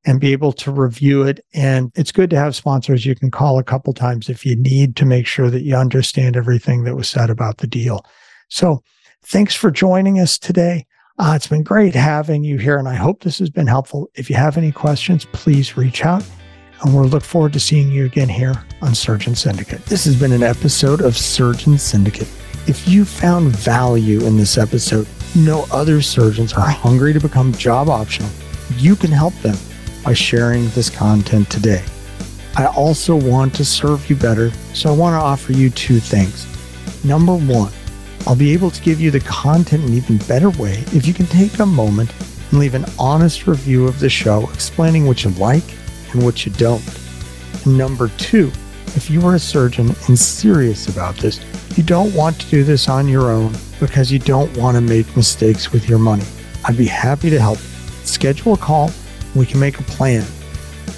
and 0.05 0.19
be 0.19 0.31
able 0.31 0.53
to 0.53 0.71
review 0.71 1.23
it. 1.23 1.43
And 1.53 1.91
it's 1.95 2.11
good 2.11 2.29
to 2.29 2.37
have 2.37 2.55
sponsors 2.55 3.05
you 3.05 3.15
can 3.15 3.31
call 3.31 3.59
a 3.59 3.63
couple 3.63 3.93
times 3.93 4.29
if 4.29 4.45
you 4.45 4.55
need 4.55 4.95
to 4.97 5.05
make 5.05 5.27
sure 5.27 5.49
that 5.49 5.63
you 5.63 5.75
understand 5.75 6.37
everything 6.37 6.83
that 6.83 6.95
was 6.95 7.09
said 7.09 7.29
about 7.29 7.57
the 7.57 7.67
deal. 7.67 8.05
So 8.49 8.81
thanks 9.23 9.55
for 9.55 9.71
joining 9.71 10.19
us 10.19 10.37
today. 10.37 10.85
Uh, 11.17 11.33
it's 11.35 11.47
been 11.47 11.63
great 11.63 11.95
having 11.95 12.43
you 12.43 12.57
here, 12.57 12.77
and 12.77 12.89
I 12.89 12.95
hope 12.95 13.23
this 13.23 13.39
has 13.39 13.49
been 13.49 13.67
helpful. 13.67 14.09
If 14.15 14.29
you 14.29 14.35
have 14.35 14.57
any 14.57 14.71
questions, 14.71 15.25
please 15.31 15.77
reach 15.77 16.03
out, 16.03 16.25
and 16.83 16.93
we'll 16.93 17.05
look 17.05 17.23
forward 17.23 17.53
to 17.53 17.59
seeing 17.59 17.89
you 17.89 18.03
again 18.03 18.27
here 18.27 18.53
on 18.81 18.93
Surgeon 18.93 19.33
Syndicate. 19.33 19.85
This 19.85 20.03
has 20.03 20.19
been 20.19 20.33
an 20.33 20.43
episode 20.43 20.99
of 20.99 21.15
Surgeon 21.15 21.77
Syndicate. 21.77 22.27
If 22.67 22.85
you 22.85 23.05
found 23.05 23.55
value 23.55 24.25
in 24.25 24.35
this 24.35 24.57
episode, 24.57 25.07
know 25.35 25.65
other 25.71 26.01
surgeons 26.01 26.53
are 26.53 26.67
hungry 26.67 27.13
to 27.13 27.19
become 27.19 27.53
job 27.53 27.89
optional, 27.89 28.29
you 28.77 28.95
can 28.95 29.11
help 29.11 29.33
them 29.35 29.57
by 30.03 30.13
sharing 30.13 30.69
this 30.69 30.89
content 30.89 31.49
today. 31.49 31.83
I 32.55 32.67
also 32.67 33.15
want 33.15 33.53
to 33.55 33.65
serve 33.65 34.09
you 34.09 34.15
better, 34.15 34.51
so 34.73 34.89
I 34.89 34.95
want 34.95 35.13
to 35.13 35.25
offer 35.25 35.51
you 35.51 35.69
two 35.69 35.99
things. 35.99 36.47
Number 37.03 37.35
one, 37.35 37.71
I'll 38.25 38.35
be 38.35 38.53
able 38.53 38.71
to 38.71 38.81
give 38.81 38.99
you 39.01 39.11
the 39.11 39.19
content 39.19 39.83
in 39.83 39.89
an 39.89 39.95
even 39.95 40.17
better 40.19 40.49
way 40.51 40.83
if 40.93 41.05
you 41.05 41.13
can 41.13 41.25
take 41.27 41.59
a 41.59 41.65
moment 41.65 42.11
and 42.49 42.59
leave 42.59 42.73
an 42.73 42.85
honest 42.97 43.45
review 43.45 43.87
of 43.87 43.99
the 43.99 44.09
show 44.09 44.49
explaining 44.51 45.05
what 45.05 45.23
you 45.23 45.31
like 45.31 45.63
and 46.13 46.23
what 46.23 46.45
you 46.45 46.51
don't. 46.53 46.83
And 47.65 47.77
number 47.77 48.09
two, 48.17 48.51
if 48.95 49.09
you 49.09 49.25
are 49.27 49.35
a 49.35 49.39
surgeon 49.39 49.93
and 50.07 50.17
serious 50.17 50.87
about 50.87 51.15
this, 51.17 51.39
you 51.77 51.83
don't 51.83 52.13
want 52.13 52.39
to 52.39 52.49
do 52.49 52.63
this 52.63 52.87
on 52.87 53.07
your 53.07 53.31
own 53.31 53.53
because 53.79 54.11
you 54.11 54.19
don't 54.19 54.55
want 54.57 54.75
to 54.75 54.81
make 54.81 55.15
mistakes 55.15 55.71
with 55.71 55.89
your 55.89 55.99
money. 55.99 56.25
I'd 56.63 56.77
be 56.77 56.85
happy 56.85 57.29
to 57.29 57.39
help. 57.39 57.57
Schedule 58.03 58.53
a 58.53 58.57
call 58.57 58.91
we 59.35 59.45
can 59.45 59.59
make 59.59 59.79
a 59.79 59.83
plan. 59.83 60.25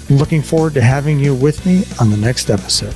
Looking 0.08 0.42
forward 0.42 0.74
to 0.74 0.80
having 0.80 1.18
you 1.18 1.34
with 1.34 1.66
me 1.66 1.84
on 2.00 2.10
the 2.10 2.16
next 2.16 2.50
episode. 2.50 2.94